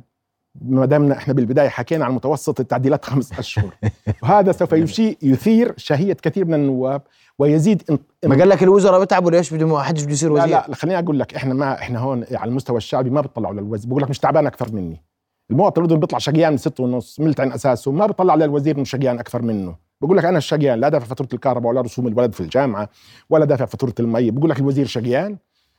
ما 0.61 0.87
دامنا 0.87 1.17
إحنا 1.17 1.35
بالبداية 1.35 1.69
حكينا 1.69 2.05
عن 2.05 2.13
متوسط 2.13 2.61
التعديلات 2.61 3.05
خمس 3.05 3.33
أشهر. 3.39 3.75
وهذا 4.23 4.53
سوف 4.53 4.73
يشي 4.73 5.19
يثير 5.23 5.75
شهية 5.77 6.13
كثير 6.13 6.45
من 6.45 6.55
النواب 6.55 7.03
ويزيد 7.39 8.01
ما 8.25 8.39
قال 8.39 8.49
لك 8.49 8.63
الوزراء 8.63 9.01
بتعبوا 9.01 9.31
ليش 9.31 9.55
بدهم 9.55 9.71
ما 9.71 9.83
حدش 9.83 10.03
بده 10.03 10.13
يصير 10.13 10.35
لا 10.35 10.45
وزير؟ 10.45 10.57
لا 10.69 10.75
خليني 10.75 10.99
أقول 10.99 11.19
لك 11.19 11.35
إحنا 11.35 11.55
ما 11.55 11.75
إحنا 11.79 11.99
هون 11.99 12.25
على 12.33 12.49
المستوى 12.49 12.77
الشعبي 12.77 13.11
ما 13.11 13.21
بيطلعوا 13.21 13.55
للوزير. 13.55 13.91
بقول 13.91 14.03
لك 14.03 14.11
مش 14.11 14.19
تعبان 14.19 14.47
أكثر 14.47 14.73
مني. 14.73 15.03
المواطن 15.51 15.81
الاردني 15.81 16.01
بيطلع 16.01 16.19
شقيان 16.19 16.53
من 16.53 16.59
ست 16.59 16.81
ونص 16.81 17.21
ملتعن 17.21 17.53
أساسه 17.53 17.93
ما 17.93 18.07
بيطلع 18.07 18.35
للوزير 18.35 18.77
إنه 18.77 18.85
شقيان 18.85 19.19
أكثر 19.19 19.43
منه. 19.43 19.75
بقول 20.01 20.17
لك 20.17 20.25
أنا 20.25 20.39
الشقيان 20.39 20.81
لا 20.81 20.89
دافع 20.89 21.07
فاتورة 21.07 21.29
الكهرباء 21.35 21.73
ولا 21.73 21.81
رسوم 21.81 22.07
الولد 22.07 22.33
في 22.33 22.41
الجامعة 22.41 22.89
ولا 23.31 23.45
دافع 23.45 23.65
فاتورة 23.65 23.95
المي. 24.01 24.31
بقول 24.31 24.51
لك 24.51 24.59
الوزير 24.61 24.87
شقيان 24.87 25.37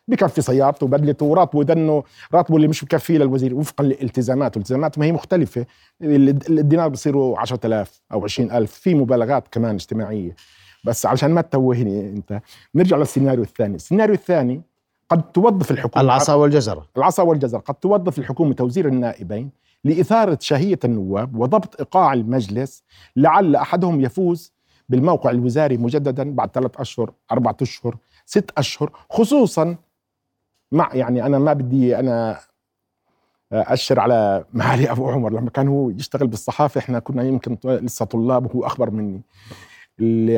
بكفي 0.09 0.41
سيارته 0.41 0.85
وبدلته 0.85 1.25
وراتبه 1.25 1.63
دنه 1.63 2.03
راتبه 2.33 2.55
اللي 2.57 2.67
مش 2.67 2.85
بكفيه 2.85 3.17
للوزير 3.17 3.55
وفقا 3.55 3.83
لالتزاماته 3.83 4.57
التزاماته 4.57 4.99
ما 4.99 5.05
هي 5.05 5.11
مختلفة. 5.11 5.65
ال- 6.01 6.59
الدينار 6.59 6.87
بصيروا 6.89 7.39
10000 7.39 8.01
أو 8.11 8.23
20000 8.23 8.71
في 8.71 8.95
مبالغات 8.95 9.47
كمان 9.51 9.75
اجتماعية. 9.75 10.35
بس 10.85 11.05
علشان 11.05 11.31
ما 11.31 11.41
تتوهني 11.41 12.09
أنت 12.09 12.41
نرجع 12.75 12.97
للسيناريو 12.97 13.43
الثاني. 13.43 13.75
السيناريو 13.75 14.15
الثاني 14.15 14.61
قد 15.09 15.31
توظف 15.31 15.71
الحكومة 15.71 16.03
العصا 16.05 16.33
والجزرة. 16.33 16.85
العصا 16.97 17.23
والجزر 17.23 17.57
قد 17.59 17.75
توظف 17.75 18.19
الحكومة 18.19 18.53
توزير 18.53 18.87
النائبين 18.87 19.49
لإثارة 19.83 20.37
شهية 20.41 20.79
النواب 20.85 21.35
وضبط 21.35 21.79
إيقاع 21.79 22.13
المجلس 22.13 22.83
لعل 23.15 23.55
أحدهم 23.55 24.01
يفوز 24.01 24.53
بالموقع 24.89 25.29
الوزاري 25.29 25.77
مجددا 25.77 26.31
بعد 26.35 26.49
ثلاث 26.51 26.71
أشهر 26.77 27.11
أربعة 27.31 27.57
أشهر 27.61 27.97
ست 28.25 28.51
أشهر 28.57 28.91
خصوصا 29.09 29.75
مع 30.71 30.89
يعني 30.93 31.25
أنا 31.25 31.39
ما 31.39 31.53
بدي 31.53 31.99
أنا 31.99 32.39
أشر 33.51 33.99
على 33.99 34.45
معالي 34.53 34.91
أبو 34.91 35.09
عمر 35.09 35.33
لما 35.33 35.49
كان 35.49 35.67
هو 35.67 35.89
يشتغل 35.89 36.27
بالصحافة 36.27 36.79
إحنا 36.79 36.99
كنا 36.99 37.23
يمكن 37.23 37.57
لسه 37.65 38.05
طلاب 38.05 38.45
وهو 38.45 38.65
أخبر 38.65 38.89
مني. 38.89 39.21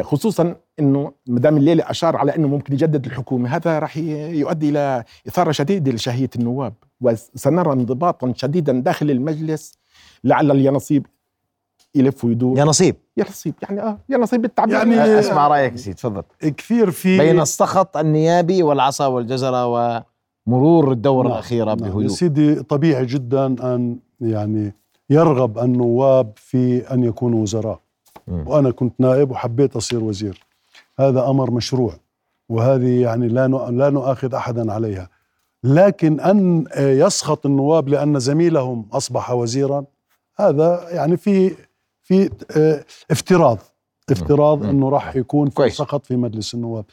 خصوصا 0.03 0.55
إنه 0.79 1.11
ما 1.27 1.39
دام 1.39 1.57
الليلة 1.57 1.89
أشار 1.89 2.17
على 2.17 2.35
إنه 2.35 2.47
ممكن 2.47 2.73
يجدد 2.73 3.05
الحكومة 3.05 3.55
هذا 3.55 3.79
راح 3.79 3.97
يؤدي 3.97 4.69
إلى 4.69 5.03
إثارة 5.27 5.51
شديدة 5.51 5.91
لشهية 5.91 6.29
النواب 6.35 6.73
وسنرى 7.01 7.73
انضباطا 7.73 8.33
شديدا 8.35 8.73
داخل 8.73 9.11
المجلس 9.11 9.79
لعل 10.23 10.51
اليانصيب 10.51 11.05
يلف 11.95 12.25
ويدور. 12.25 12.57
يا 12.57 12.63
نصيب 12.63 12.95
يا 13.17 13.23
نصيب 13.29 13.53
يعني 13.61 13.81
آه 13.81 13.97
يا 14.09 14.17
نصيب 14.17 14.41
بالتعبير. 14.41 14.75
يعني 14.75 15.19
أسمع 15.19 15.47
رأيك 15.47 15.71
يا 15.71 15.77
سيدي 15.77 15.93
تفضل. 15.95 16.23
كثير 16.39 16.91
في 16.91 17.17
بين 17.17 17.39
السخط 17.39 17.97
النيابي 17.97 18.63
والعصا 18.63 19.05
والجزرة 19.05 19.65
ومرور 20.51 20.91
الدورة 20.91 21.27
نعم، 21.27 21.33
الأخيرة 21.33 21.65
نعم. 21.65 21.75
بهدوء 21.75 22.07
سيدي 22.07 22.55
طبيعي 22.55 23.05
جدا 23.05 23.45
أن 23.45 23.99
يعني 24.21 24.75
يرغب 25.09 25.59
النواب 25.59 26.31
في 26.35 26.93
أن 26.93 27.03
يكونوا 27.03 27.41
وزراء 27.41 27.79
مم. 28.27 28.47
وأنا 28.47 28.71
كنت 28.71 28.93
نائب 28.99 29.31
وحبيت 29.31 29.75
أصير 29.75 30.03
وزير 30.03 30.45
هذا 30.99 31.29
أمر 31.29 31.51
مشروع 31.51 31.93
وهذه 32.49 33.01
يعني 33.01 33.27
لا 33.27 33.47
لا 33.47 33.89
نؤاخذ 33.89 34.33
احدا 34.33 34.73
عليها 34.73 35.09
لكن 35.63 36.19
أن 36.19 36.65
يسخط 36.77 37.45
النواب 37.45 37.89
لأن 37.89 38.19
زميلهم 38.19 38.85
أصبح 38.93 39.31
وزيرا 39.31 39.85
هذا 40.39 40.87
يعني 40.89 41.17
في 41.17 41.55
في 42.01 42.29
آه، 42.57 42.85
افتراض 43.11 43.57
افتراض. 44.11 44.63
إنه 44.63 44.89
راح 44.89 45.15
يكون 45.15 45.49
في. 45.49 45.69
سقط 45.69 46.05
في 46.05 46.15
مجلس 46.15 46.53
النواب 46.53 46.85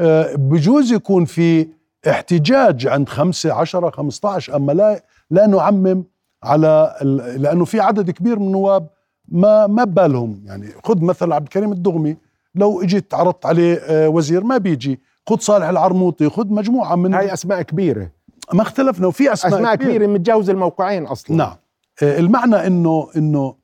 آه، 0.00 0.34
بجوز 0.34 0.92
يكون 0.92 1.24
في 1.24 1.66
احتجاج 2.08 2.86
عند 2.86 3.08
خمسة 3.08 3.52
عشرة 3.52 3.90
خمسة 3.90 4.28
عشر 4.28 4.56
أما 4.56 4.72
لا 4.72 5.04
لا 5.30 5.46
نعمم 5.46 6.04
على 6.42 6.94
لأنه 7.36 7.64
في 7.64 7.80
عدد 7.80 8.10
كبير 8.10 8.38
من 8.38 8.46
النواب 8.46 8.88
ما 9.28 9.66
ما 9.66 9.84
ببالهم. 9.84 10.42
يعني 10.44 10.68
خذ 10.84 11.04
مثلا 11.04 11.34
عبد 11.34 11.44
الكريم 11.46 11.72
الدغمي 11.72 12.16
لو 12.54 12.82
إجيت 12.82 13.14
عرضت 13.14 13.46
عليه 13.46 13.74
آه، 13.74 14.08
وزير 14.08 14.44
ما 14.44 14.58
بيجي. 14.58 15.00
خذ 15.28 15.38
صالح 15.38 15.66
العرموطي 15.68 16.28
خذ 16.28 16.46
مجموعة 16.46 16.96
من 16.96 17.14
هاي 17.14 17.32
أسماء 17.32 17.62
كبيرة. 17.62 18.10
ما 18.52 18.62
اختلفنا 18.62 19.06
وفي 19.06 19.32
أسماء, 19.32 19.54
أسماء 19.54 19.74
كبيرة. 19.74 20.06
متجاوز 20.06 20.50
الموقعين 20.50 21.06
أصلا. 21.06 21.36
نعم. 21.36 21.56
آه، 22.02 22.18
المعنى 22.18 22.66
انه 22.66 23.08
إنه 23.16 23.54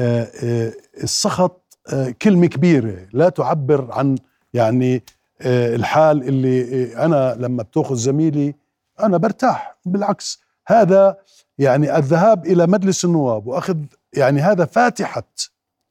آه، 0.00 0.72
السخط 1.02 1.78
كلمة 2.22 2.46
كبيرة 2.46 2.96
لا 3.12 3.28
تعبر 3.28 3.88
عن 3.92 4.16
يعني 4.54 5.02
الحال 5.44 6.22
اللي 6.28 6.84
آه، 6.94 7.04
أنا 7.04 7.36
لما 7.38 7.62
بتأخذ 7.62 7.94
زميلي 7.94 8.54
أنا 9.00 9.16
برتاح 9.16 9.76
بالعكس 9.84 10.40
هذا 10.66 11.16
يعني 11.58 11.96
الذهاب 11.96 12.46
إلى 12.46 12.66
مجلس 12.66 13.04
النواب 13.04 13.46
وأخذ 13.46 13.76
يعني 14.16 14.40
هذا 14.40 14.64
فاتحة 14.64 15.22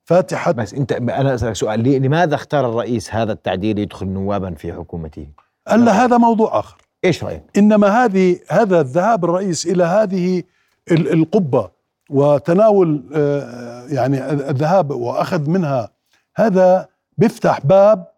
فاتحة 0.06 0.52
بس 0.52 0.74
أنت 0.74 0.92
أنا 0.92 1.36
أسألك 1.36 1.56
سؤال 1.56 1.84
لماذا 1.84 2.36
اختار 2.36 2.70
الرئيس 2.70 3.13
هذا 3.13 3.32
التعديل 3.32 3.80
يدخل 3.80 4.08
نوابا 4.08 4.54
في 4.54 4.74
حكومته؟ 4.74 5.28
ألا 5.72 5.92
هذا 6.06 6.18
موضوع 6.18 6.60
آخر 6.60 6.78
إيش 7.06 7.24
رأيك؟ 7.24 7.44
إنما 7.58 8.04
هذه 8.06 8.39
هذا 8.50 8.82
الذهاب 8.82 9.26
الرئيس 9.26 9.66
إلى 9.66 9.84
هذه 9.84 10.44
ال- 10.92 11.13
القبة 11.13 11.70
وتناول 12.10 13.04
آه، 13.16 13.86
يعني 13.89 14.32
الذهاب 14.32 14.92
وأخذ 14.92 15.50
منها 15.50 15.89
هذا 16.36 16.88
بيفتح 17.18 17.66
باب 17.66 18.12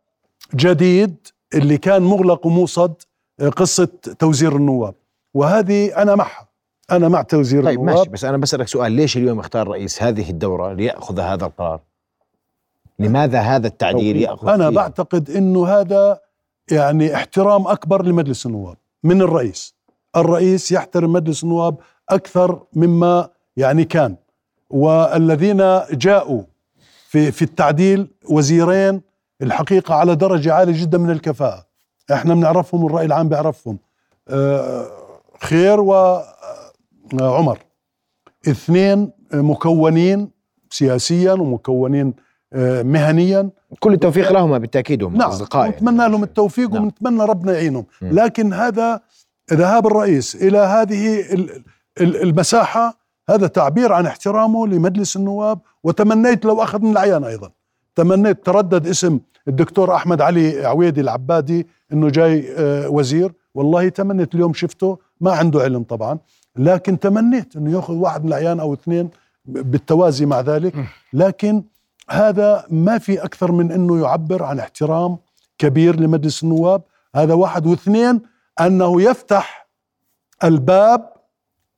جديد 0.55 1.15
اللي 1.53 1.77
كان 1.77 2.01
مغلق 2.01 2.45
وموصد 2.45 2.93
آه، 3.39 3.49
قصة 3.49 3.89
توزير 4.19 4.55
النواب 4.55 4.95
وهذه 5.33 6.01
أنا 6.01 6.15
معها 6.15 6.47
أنا 6.91 7.09
مع 7.09 7.21
توزير 7.21 7.63
طيب 7.63 7.79
النواب 7.79 7.97
ماشي 7.97 8.09
بس 8.09 8.23
أنا 8.23 8.37
بسألك 8.37 8.67
سؤال 8.67 8.91
ليش 8.91 9.17
اليوم 9.17 9.39
اختار 9.39 9.61
الرئيس 9.61 10.03
هذه 10.03 10.29
الدورة 10.29 10.73
ليأخذ 10.73 11.19
هذا 11.19 11.45
القرار؟ 11.45 11.81
لماذا 12.99 13.39
هذا 13.39 13.67
التعديل. 13.67 14.17
يأخذ 14.17 14.49
أنا 14.49 14.69
فيه؟ 14.69 14.75
بعتقد 14.75 15.29
إنه 15.29 15.67
هذا 15.67 16.19
يعني 16.71 17.15
احترام 17.15 17.67
أكبر 17.67 18.05
لمجلس 18.05 18.45
النواب 18.45 18.77
من 19.03 19.21
الرئيس 19.21 19.75
الرئيس 20.15 20.71
يحترم 20.71 21.13
مجلس 21.13 21.43
النواب 21.43 21.77
أكثر 22.09 22.63
مما 22.73 23.29
يعني 23.57 23.85
كان 23.85 24.15
والذين 24.69 25.57
جاءوا 25.91 26.43
في 27.07 27.31
في 27.31 27.41
التعديل 27.41 28.07
وزيرين 28.29 29.01
الحقيقة 29.41 29.95
على 29.95 30.15
درجة 30.15 30.53
عالية 30.53 30.81
جدا 30.83 30.97
من 30.97 31.09
الكفاءة. 31.11 31.65
إحنا 32.13 32.33
بنعرفهم 32.33 32.85
الراي 32.85 33.05
العام 33.05 33.29
بيعرفهم. 33.29 33.77
آه، 34.29 34.87
خير 35.43 35.79
وعمر 35.79 37.59
اثنين 38.47 39.11
مكونين 39.33 40.29
سياسيا 40.69 41.33
ومكونين 41.33 42.13
آه، 42.53 42.83
مهنيا. 42.83 43.49
كل 43.79 43.93
التوفيق 43.93 44.31
لهما 44.31 44.57
بالتأكيد 44.57 45.03
هم 45.03 45.17
نعم 45.17 45.29
أصدقائي. 45.29 45.69
نتمنى 45.69 46.09
لهم 46.09 46.23
التوفيق 46.23 46.69
نعم. 46.71 46.83
ونتمنى 46.83 47.23
ربنا 47.23 47.53
يعينهم. 47.53 47.85
لكن 48.01 48.53
هذا 48.53 49.01
ذهاب 49.53 49.87
الرئيس 49.87 50.35
إلى 50.35 50.57
هذه 50.57 51.33
ال- 51.33 51.63
ال- 52.01 52.21
المساحة 52.21 52.97
هذا 53.29 53.47
تعبير 53.47 53.93
عن 53.93 54.05
احترامه 54.05 54.67
لمجلس 54.67 55.15
النواب 55.15 55.59
وتمنيت 55.83 56.45
لو 56.45 56.63
أخذ 56.63 56.79
من 56.81 56.91
العيان 56.91 57.23
أيضا. 57.23 57.51
تمنيت 57.95 58.45
تردد 58.45 58.87
اسم 58.87 59.19
الدكتور 59.47 59.95
أحمد 59.95 60.21
علي 60.21 60.65
عويدي 60.65 61.01
العبادي 61.01 61.67
إنه 61.93 62.09
جاي 62.09 62.53
آه، 62.57 62.89
وزير. 62.89 63.33
والله 63.55 63.89
تمنيت 63.89 64.35
اليوم 64.35 64.53
شفته 64.53 64.97
ما 65.21 65.31
عنده 65.31 65.61
علم 65.61 65.83
طبعا. 65.83 66.17
لكن 66.55 66.99
تمنيت 66.99 67.55
إنه 67.55 67.71
يأخذ 67.71 67.93
واحد 67.93 68.23
من 68.23 68.27
العيان 68.27 68.59
أو 68.59 68.73
اثنين 68.73 69.09
بالتوازي 69.45 70.25
مع 70.25 70.39
ذلك. 70.41 70.73
لكن 71.13 71.63
هذا 72.09 72.65
ما 72.69 72.97
في 72.97 73.23
أكثر 73.23 73.51
من 73.51 73.71
إنه 73.71 74.01
يعبر 74.01 74.43
عن 74.43 74.59
احترام 74.59 75.17
كبير 75.57 75.99
لمجلس 75.99 76.43
النواب. 76.43 76.81
هذا 77.15 77.33
واحد 77.33 77.65
واثنين 77.65 78.21
أنه 78.61 79.01
يفتح 79.01 79.67
الباب 80.43 81.13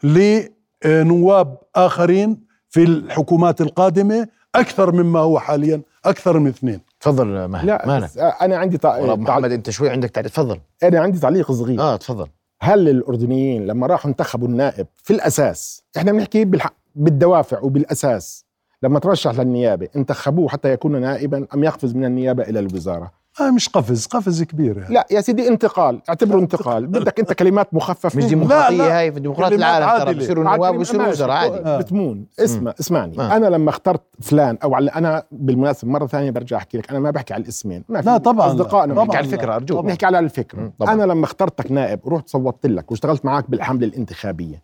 لنواب 0.04 1.58
آخرين 1.76 2.48
في 2.70 2.84
الحكومات 2.84 3.62
القادمة 3.62 4.28
أكثر 4.56 4.92
مما 4.92 5.20
هو 5.20 5.40
حاليا. 5.40 5.82
أكثر 6.10 6.40
من 6.40 6.48
اثنين. 6.48 6.82
تفضل 7.00 7.48
مهلا 7.48 7.68
لا 8.16 8.46
أنا 8.46 8.58
عندي 8.58 8.80
والله 8.84 9.06
تع... 9.06 9.14
أبو 9.14 9.22
محمد 9.22 9.52
أنت 9.52 9.70
شوي 9.70 9.90
عندك 9.90 10.10
تعليق. 10.10 10.32
تفضل. 10.32 10.60
أنا 10.84 11.00
عندي 11.00 11.20
تعليق 11.20 11.52
صغير. 11.52 11.82
آه 11.82 11.96
تفضل. 11.96 12.28
هل 12.62 12.90
الأردنيين 12.90 13.68
لما 13.68 13.88
راحوا 13.88 14.12
انتخبوا 14.12 14.48
النائب 14.48 14.88
في 14.96 15.14
الأساس 15.14 15.84
إحنا 15.98 16.12
بنحكي 16.12 16.46
بالحق 16.46 16.74
بالدوافع 16.96 17.60
وبالأساس 17.60 18.46
لما 18.84 19.00
ترشح 19.00 19.32
للنيابة 19.32 19.88
انتخبوه 19.96 20.50
حتى 20.50 20.72
يكون 20.72 21.02
نائبا 21.02 21.48
أم 21.54 21.64
يقفز 21.64 21.96
من 21.96 22.06
النيابة 22.06 22.44
إلى 22.44 22.60
الوزارة؟ 22.60 23.12
آه 23.42 23.52
مش 23.52 23.70
قفز 23.70 24.06
قفز 24.06 24.44
كبير 24.44 24.78
يعني. 24.78 24.94
لا 24.94 25.08
يا 25.12 25.22
سيدي 25.22 25.48
انتقال 25.48 26.02
اعتبره 26.10 26.40
انتقال 26.40 26.88
بدك 26.88 27.20
انت 27.20 27.34
كلمات 27.34 27.74
مخففة 27.74 28.18
مش. 28.18 28.26
ديمقراطية 28.26 28.78
لا. 28.78 29.00
هاي 29.00 29.12
في 29.12 29.20
ديمقراطية 29.20 29.56
كلمات 29.56 29.78
العالم 29.78 30.04
ترى. 30.04 30.14
بيصيروا 30.14 30.44
نواب 30.44 30.76
ماشي. 30.76 30.98
وزراء 30.98 31.32
عادي 31.38 31.56
آه. 31.58 31.78
بتمون 31.78 32.26
اسمع 32.40 32.74
اسمعني 32.80 33.20
آه. 33.20 33.38
أنا 33.38 33.48
لما 33.48 33.70
اخترت 33.70 34.02
فلان 34.22 34.58
أو 34.64 34.76
على 34.76 34.92
أنا 34.92 35.24
بالمناسبة 35.32 35.92
مرة 35.92 36.08
ثانية 36.08 36.32
برجع 36.32 36.58
أحكي 36.58 36.78
لك 36.78 36.90
أنا 36.90 37.00
ما 37.00 37.12
بحكي 37.12 37.34
على 37.34 37.44
الاسمين 37.44 37.84
ما 37.90 38.02
في 38.02 38.08
لا 38.10 38.18
طبعا 38.18 38.48
أصدقائنا 38.48 38.94
لا. 38.94 39.04
بنحكي 39.04 39.18
على 39.18 39.26
الفكرة 39.26 39.46
لا. 39.48 39.56
أرجوك 39.56 39.78
طبعاً. 39.80 39.92
نحكي 39.92 40.06
على 40.06 40.20
الفكرة 40.20 40.72
طبعاً. 40.80 40.94
أنا 40.94 41.04
لما 41.04 41.26
اخترتك 41.26 41.72
نائب 41.72 42.00
ورحت 42.04 42.30
صوتت 42.30 42.66
لك 42.66 42.92
واشتغلت 42.92 43.26
معك 43.26 43.50
بالحملة 43.50 43.88
الانتخابية 43.88 44.64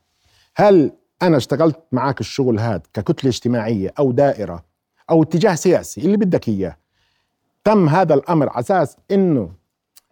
هل 0.55 0.91
أنا 1.21 1.37
اشتغلت 1.37 1.79
معك 1.91 2.19
الشغل 2.19 2.59
هذا 2.59 2.81
ككتلة 2.93 3.29
اجتماعية 3.29 3.93
أو 3.99 4.11
دائرة 4.11 4.63
أو 5.09 5.23
اتجاه 5.23 5.55
سياسي 5.55 6.01
اللي 6.01 6.17
بدك 6.17 6.47
إياه 6.49 6.77
تم 7.63 7.89
هذا 7.89 8.13
الأمر 8.13 8.49
على 8.49 8.59
أساس 8.59 8.97
إنه 9.11 9.49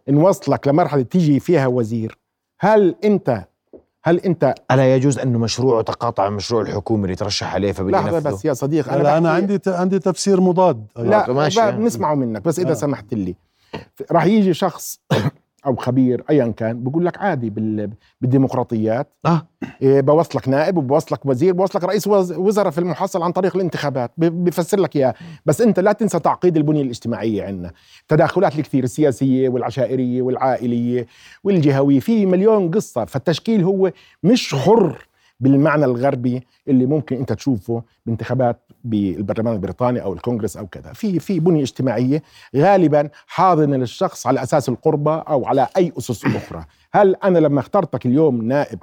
نوصلك 0.08 0.68
لمرحلة 0.68 1.02
تيجي 1.02 1.40
فيها 1.40 1.66
وزير 1.66 2.18
هل 2.60 2.94
انت 3.04 3.44
هل 4.04 4.18
انت 4.20 4.54
ألا 4.70 4.94
يجوز 4.96 5.18
انه 5.18 5.38
مشروعه 5.38 5.82
تقاطع 5.82 6.26
المشروع 6.26 6.62
الحكومي 6.62 7.04
اللي 7.04 7.14
ترشح 7.16 7.54
عليه 7.54 7.72
فبده 7.72 7.90
لحظة 8.00 8.30
بس 8.30 8.44
يا 8.44 8.52
صديق 8.54 8.92
أنا, 8.92 9.18
أنا 9.18 9.30
بحكي- 9.32 9.42
عندي 9.42 9.60
عندي 9.66 9.98
تفسير 9.98 10.40
مضاد 10.40 10.86
لا 10.96 11.32
ماشي. 11.32 11.60
ب- 11.60 11.74
بنسمعه 11.76 12.14
منك 12.14 12.42
بس 12.42 12.58
إذا 12.58 12.70
آه. 12.70 12.74
سمحت 12.74 13.14
لي 13.14 13.34
راح 14.12 14.24
يجي 14.24 14.54
شخص 14.54 15.00
أو 15.66 15.76
خبير 15.76 16.24
ايا 16.30 16.46
كان 16.56 16.82
بقول 16.84 17.06
لك 17.06 17.18
عادي 17.18 17.50
بال- 17.50 17.90
بالديمقراطيات. 18.20 19.08
آه. 19.26 19.46
إيه، 19.82 20.00
بوصلك 20.00 20.48
نائب 20.48 20.76
وبوصلك 20.76 21.26
وزير 21.26 21.52
بوصلك 21.54 21.84
رئيس 21.84 22.06
وز- 22.06 22.32
وزراء 22.32 22.70
في 22.70 22.78
المحصل 22.78 23.22
عن 23.22 23.32
طريق 23.32 23.56
الانتخابات 23.56 24.10
بفسر 24.18 24.80
لك 24.80 24.96
اياه 24.96 25.14
بس 25.46 25.60
أنت 25.60 25.80
لا 25.80 25.92
تنسى 25.92 26.18
تعقيد 26.18 26.56
البنية 26.56 26.82
الاجتماعية 26.82 27.44
عندنا. 27.44 27.70
تداخلات 28.08 28.58
الكثير 28.58 28.84
السياسية 28.84 29.48
والعشائرية 29.48 30.22
والعائلية 30.22 31.06
والجهوية 31.44 32.00
في 32.00 32.26
مليون 32.26 32.70
قصة. 32.70 33.04
فالتشكيل 33.04 33.64
هو 33.64 33.92
مش 34.22 34.54
حر. 34.54 35.08
بالمعنى 35.42 35.84
الغربي 35.84 36.46
اللي 36.68 36.86
ممكن 36.86 37.16
انت 37.16 37.32
تشوفه 37.32 37.82
بانتخابات 38.06 38.56
بالبرلمان 38.84 39.54
البريطاني 39.54 40.02
أو 40.02 40.12
الكونغرس 40.12 40.56
أو 40.56 40.66
كذا. 40.66 40.92
في 40.92 41.18
في 41.18 41.40
بنية 41.40 41.62
اجتماعية 41.62 42.22
غالبا 42.56 43.08
حاضنة 43.26 43.76
للشخص 43.76 44.26
على 44.26 44.42
أساس 44.42 44.68
القربة 44.68 45.18
أو 45.18 45.46
على 45.46 45.68
أي 45.76 45.92
أسس 45.98 46.24
أخرى. 46.26 46.64
هل 46.92 47.16
أنا 47.24 47.38
لما 47.38 47.60
اخترتك 47.60 48.06
اليوم 48.06 48.42
نائب 48.42 48.78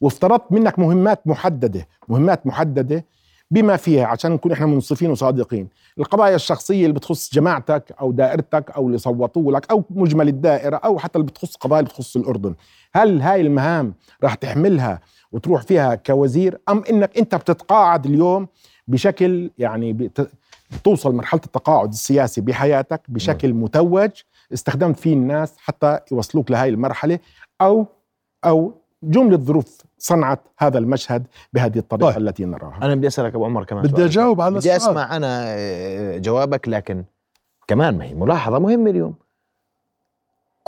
وافترضت 0.00 0.52
منك 0.52 0.78
مهمات 0.78 1.26
محددة 1.26 1.88
مهمات 2.08 2.46
محددة 2.46 3.04
بما 3.50 3.76
فيها 3.76 4.06
عشان 4.06 4.32
نكون 4.32 4.52
إحنا 4.52 4.66
منصفين 4.66 5.10
وصادقين. 5.10 5.68
القضايا 5.98 6.34
الشخصية 6.36 6.82
اللي 6.82 6.94
بتخص 6.94 7.34
جماعتك 7.34 7.94
أو 8.00 8.12
دائرتك 8.12 8.70
أو 8.70 8.86
اللي 8.86 8.98
صوتوا 8.98 9.52
لك 9.52 9.70
أو 9.70 9.84
مجمل 9.90 10.28
الدائرة 10.28 10.76
أو 10.76 10.98
حتى 10.98 11.18
اللي 11.18 11.26
بتخص 11.30 11.56
قضايا 11.56 11.80
اللي 11.80 11.90
بتخص 11.90 12.16
الأردن. 12.16 12.54
هل 12.94 13.20
هاي 13.20 13.40
المهام 13.40 13.94
راح 14.22 14.34
تحملها 14.34 15.00
وتروح 15.32 15.62
فيها 15.62 15.94
كوزير 15.94 16.58
أم 16.68 16.84
إنك 16.90 17.18
أنت 17.18 17.34
بتتقاعد 17.34 18.06
اليوم 18.06 18.48
بشكل 18.88 19.50
يعني 19.58 19.92
بت... 19.92 20.30
توصل 20.84 21.14
مرحلة 21.14 21.40
التقاعد 21.46 21.88
السياسي 21.92 22.40
بحياتك 22.40 23.00
بشكل 23.08 23.52
متوج 23.52 24.10
استخدمت 24.52 24.98
فيه 24.98 25.12
الناس 25.12 25.54
حتى 25.58 25.98
يوصلوك 26.12 26.50
لهي 26.50 26.68
المرحلة 26.68 27.18
أو 27.60 27.86
أو 28.44 28.72
جملة 29.02 29.36
ظروف 29.36 29.78
صنعت 29.98 30.40
هذا 30.58 30.78
المشهد 30.78 31.26
بهذه 31.52 31.78
الطريقة 31.78 32.10
طيب. 32.12 32.18
التي 32.22 32.44
نراها. 32.44 32.78
أنا 32.82 32.94
بدي 32.94 33.06
أسألك 33.06 33.34
أبو 33.34 33.44
عمر 33.44 33.64
كمان 33.64 33.82
بدي. 33.82 34.04
أجاوب 34.04 34.40
على 34.40 34.54
بدي 34.54 34.76
أسمع 34.76 35.16
أنا 35.16 35.44
آه، 35.46 36.18
جوابك 36.18 36.68
لكن 36.68 37.04
كمان 37.68 37.98
ما 37.98 38.04
هي 38.04 38.14
ملاحظة 38.14 38.58
مهمة 38.58 38.90
اليوم. 38.90 39.14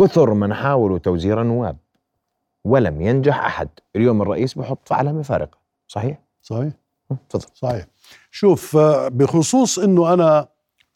كثر 0.01 0.35
من 0.35 0.55
حاولوا 0.55 0.99
توزير 0.99 1.43
النواب 1.43 1.77
ولم 2.65 3.01
ينجح 3.03 3.45
أحد. 3.45 3.69
اليوم 3.97 4.23
الرئيس 4.23 4.55
بحط 4.59 4.93
علامة 4.93 5.23
فارقة. 5.23 5.59
صحيح؟ 5.89 6.19
صحيح. 6.43 6.73
تفضل. 7.29 7.47
صحيح. 7.55 7.87
شوف 8.31 8.77
آه، 8.77 9.09
بخصوص 9.09 9.79
إنه 9.79 10.13
أنا 10.13 10.49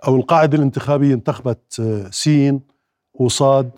أو 0.06 0.16
القاعدة 0.16 0.58
الانتخابية 0.58 1.14
انتخبت 1.14 1.80
آه، 1.80 2.10
سين 2.10 2.60
وصاد 3.14 3.70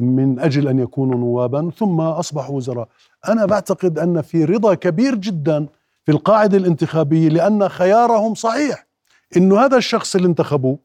من 0.00 0.40
أجل 0.40 0.68
أن 0.68 0.78
يكونوا 0.78 1.18
نوابا 1.18 1.70
ثم 1.76 2.00
أصبحوا 2.00 2.56
وزراء. 2.56 2.88
أنا 3.28 3.46
بعتقد 3.46 3.98
أن 3.98 4.22
في 4.22 4.44
رضا 4.44 4.74
كبير 4.74 5.14
جدا 5.14 5.66
في 6.04 6.12
القاعدة 6.12 6.56
الانتخابية 6.56 7.28
لأن 7.28 7.68
خيارهم 7.68 8.34
صحيح. 8.34 8.86
إنه 9.36 9.60
هذا 9.60 9.76
الشخص 9.76 10.16
اللي 10.16 10.28
انتخبوه 10.28 10.78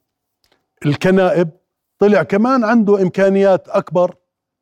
الكنائب 0.86 1.50
طلع 2.00 2.24
كمان 2.24 2.64
عنده 2.64 3.02
إمكانيات 3.02 3.70
أكبر 3.70 4.16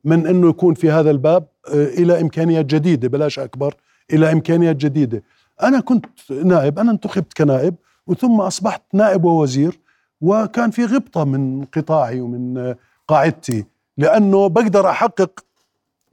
من 0.03 0.27
أنه 0.27 0.49
يكون 0.49 0.73
في 0.73 0.91
هذا 0.91 1.11
الباب 1.11 1.47
آه، 1.67 1.85
إلى 1.85 2.21
إمكانيات 2.21 2.65
جديدة 2.65 3.07
بلاش 3.07 3.39
أكبر 3.39 3.75
إلى 4.13 4.31
إمكانيات 4.31 4.75
جديدة. 4.75 5.23
أنا 5.63 5.79
كنت 5.79 6.05
نائب 6.31 6.79
أنا 6.79 6.91
انتخبت 6.91 7.33
كنائب 7.33 7.75
وثم 8.07 8.41
أصبحت 8.41 8.81
نائب 8.93 9.23
ووزير 9.23 9.79
وكان 10.21 10.71
في 10.71 10.85
غبطة 10.85 11.23
من 11.23 11.65
قطاعي 11.65 12.21
ومن 12.21 12.57
آه، 12.57 12.77
قاعدتي 13.07 13.65
لأنه 13.97 14.49
بقدر 14.49 14.89
أحقق 14.89 15.39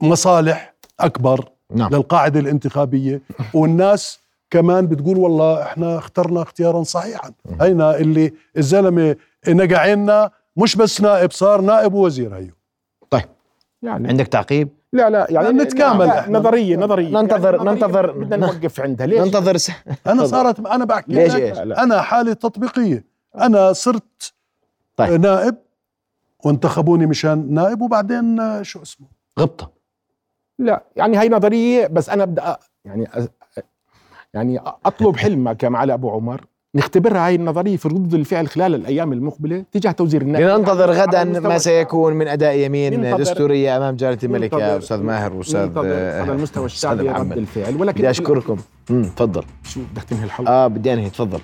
مصالح 0.01 0.73
أكبر 0.99 1.49
نعم. 1.75 1.89
للقاعدة 1.95 2.39
الانتخابية. 2.39 3.21
والناس 3.53 4.19
كمان 4.49 4.87
بتقول 4.87 5.17
والله 5.17 5.63
إحنا 5.63 5.97
اخترنا 5.97 6.41
اختيارا 6.41 6.83
صحيحا. 6.83 7.31
هينا 7.61 7.97
اللي 7.97 8.33
الزلمة 8.57 9.15
نقع 9.47 9.79
عنا 9.91 10.31
مش 10.57 10.75
بس 10.75 11.01
نائب 11.01 11.31
صار 11.31 11.61
نائب 11.61 11.93
ووزير 11.93 12.35
هيو. 12.35 12.51
طيب. 13.09 13.23
يعني 13.81 14.07
عندك 14.07 14.27
تعقيب؟ 14.27 14.69
لا 14.93 15.09
لا 15.09 15.27
يعني 15.29 15.49
نتكامل 15.49 16.05
لا. 16.07 16.29
نظرية 16.29 16.77
نظرية. 16.77 17.09
ننتظر- 17.21 17.55
يعني 17.55 17.69
ننتظر- 17.69 18.11
بدنا 18.11 18.35
نوقف 18.37 18.79
عندها. 18.81 19.07
ليش؟ 19.07 19.19
ننتظر 19.19 19.57
س... 19.57 19.71
أنا. 20.07 20.25
صارت 20.27 20.59
أنا 20.59 20.85
بحكي 20.85 21.11
ليش؟ 21.13 21.35
لك 21.35 21.41
إيش؟ 21.41 21.57
أنا 21.57 22.01
حالة 22.01 22.33
تطبيقية. 22.33 23.03
أنا 23.37 23.73
صرت 23.73 24.33
طيب. 24.95 25.21
نائب 25.21 25.55
وانتخبوني 26.45 27.05
مشان 27.05 27.53
نائب 27.53 27.81
وبعدين 27.81 28.39
آه، 28.39 28.61
شو 28.61 28.81
اسمه؟ 28.81 29.07
غبطة. 29.39 29.71
لا 30.59 30.83
يعني 30.95 31.17
هاي 31.17 31.29
نظرية 31.29 31.87
بس 31.87 32.09
أنا 32.09 32.25
بدي 32.25 32.41
يعني 32.85 33.07
يعني 34.33 34.59
أطلب 34.85 35.17
حلمك 35.17 35.63
يا 35.63 35.69
معالي 35.69 35.93
أبو 35.93 36.09
عمر. 36.09 36.45
نختبرها 36.75 37.27
هاي 37.27 37.35
النظرية 37.35 37.77
في 37.77 37.87
ردود 37.87 38.13
الفعل 38.13 38.47
خلال 38.47 38.75
الأيام 38.75 39.13
المقبلة 39.13 39.65
تجاه 39.71 39.91
توزير 39.91 40.21
النائب 40.21 40.47
لننتظر 40.47 40.89
على 40.91 41.01
غدا 41.01 41.23
ما 41.23 41.57
سيكون 41.57 42.13
من 42.13 42.27
أداء 42.27 42.55
يمين 42.55 43.17
دستورية 43.17 43.77
أمام 43.77 43.95
جلاله 43.95 44.17
الملك 44.23 44.53
يا 44.53 44.77
أستاذ 44.77 44.97
ماهر 45.03 45.33
وأستاذ 45.33 45.59
ننتظر 45.65 45.85
آه، 45.85 46.21
على 46.21 46.31
المستوى 46.31 46.65
أستاذ 46.65 46.89
الشعبي 46.91 47.09
رد. 47.09 47.37
الفعل. 47.37 47.81
ولكن 47.81 47.97
بدي 47.97 48.09
أشكركم. 48.09 48.57
امم 48.89 49.03
تفضل. 49.03 49.43
شو 49.63 49.79
بدك 49.93 50.03
تنهي 50.03 50.23
الحلقة؟ 50.23 50.51
آه 50.51 50.67
بدي 50.67 50.93
أنهي 50.93 51.09
تفضل. 51.09 51.39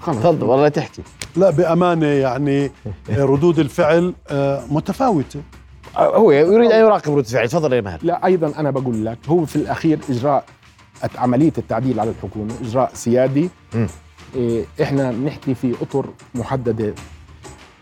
خلص. 0.00 0.16
تفضل 0.16 0.46
والله 0.46 0.68
تحكي. 0.68 1.02
لا 1.36 1.50
بأمانة 1.50 2.06
يعني 2.06 2.64
آه، 3.10 3.24
ردود 3.32 3.58
الفعل 3.58 4.14
آه، 4.30 4.62
متفاوتة. 4.70 5.38
آه، 5.38 5.59
هو 5.96 6.30
يريد 6.30 6.70
أن 6.70 6.80
يراقب 6.80 7.18
رد 7.18 7.26
فعل. 7.26 7.48
تفضل 7.48 7.72
يا 7.72 7.80
ماهر 7.80 7.98
لا 8.02 8.26
أيضا 8.26 8.52
أنا 8.58 8.70
بقول 8.70 9.06
لك 9.06 9.18
هو 9.28 9.44
في 9.46 9.56
الأخير 9.56 9.98
إجراء 10.10 10.44
عملية 11.16 11.52
التعديل 11.58 12.00
على 12.00 12.10
الحكومة 12.10 12.54
إجراء 12.62 12.90
سيادي. 12.94 13.50
إيه 14.34 14.64
إحنا 14.82 15.10
بنحكي 15.10 15.54
في 15.54 15.74
أطر 15.82 16.06
محددة 16.34 16.94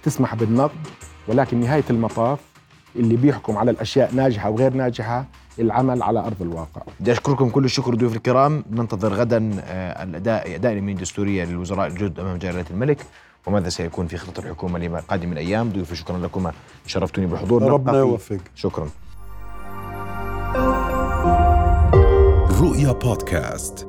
تسمح 0.02 0.34
بالنقد 0.34 0.86
ولكن 1.28 1.60
نهاية 1.60 1.84
المطاف 1.90 2.38
اللي 2.96 3.16
بيحكم 3.16 3.56
على 3.56 3.70
الأشياء 3.70 4.14
ناجحة 4.14 4.50
وغير 4.50 4.74
ناجحة 4.74 5.26
العمل 5.58 6.02
على 6.02 6.20
أرض 6.20 6.42
الواقع. 6.42 6.82
بدي 7.00 7.12
أشكركم 7.12 7.50
كل 7.50 7.64
الشكر 7.64 7.94
ضيوف 7.94 8.16
الكرام. 8.16 8.64
ننتظر 8.70 9.14
غدا 9.14 9.50
آه، 9.60 10.02
الاداء 10.02 10.54
أداء 10.54 10.72
اليمين 10.72 10.96
الدستوريه 10.96 11.44
للوزراء 11.44 11.86
الجدد 11.86 12.20
أمام 12.20 12.36
جلاله 12.36 12.64
الملك. 12.70 12.98
وماذا 13.48 13.68
سيكون 13.68 14.06
في 14.06 14.16
خطة 14.16 14.40
الحكومة 14.40 14.78
لقادم 14.78 15.32
الأيام 15.32 15.70
ضيوفي 15.72 15.96
شكرا 15.96 16.18
لكم. 16.18 16.50
شرفتوني 16.86 17.26
بالحضور 17.26 17.62
ربنا 17.62 17.92
نلقى 17.92 18.18
في- 18.18 18.32
يوفق 18.34 18.44
شكرا. 18.54 18.88
رؤيا 22.60 22.92
بودكاست. 22.92 23.87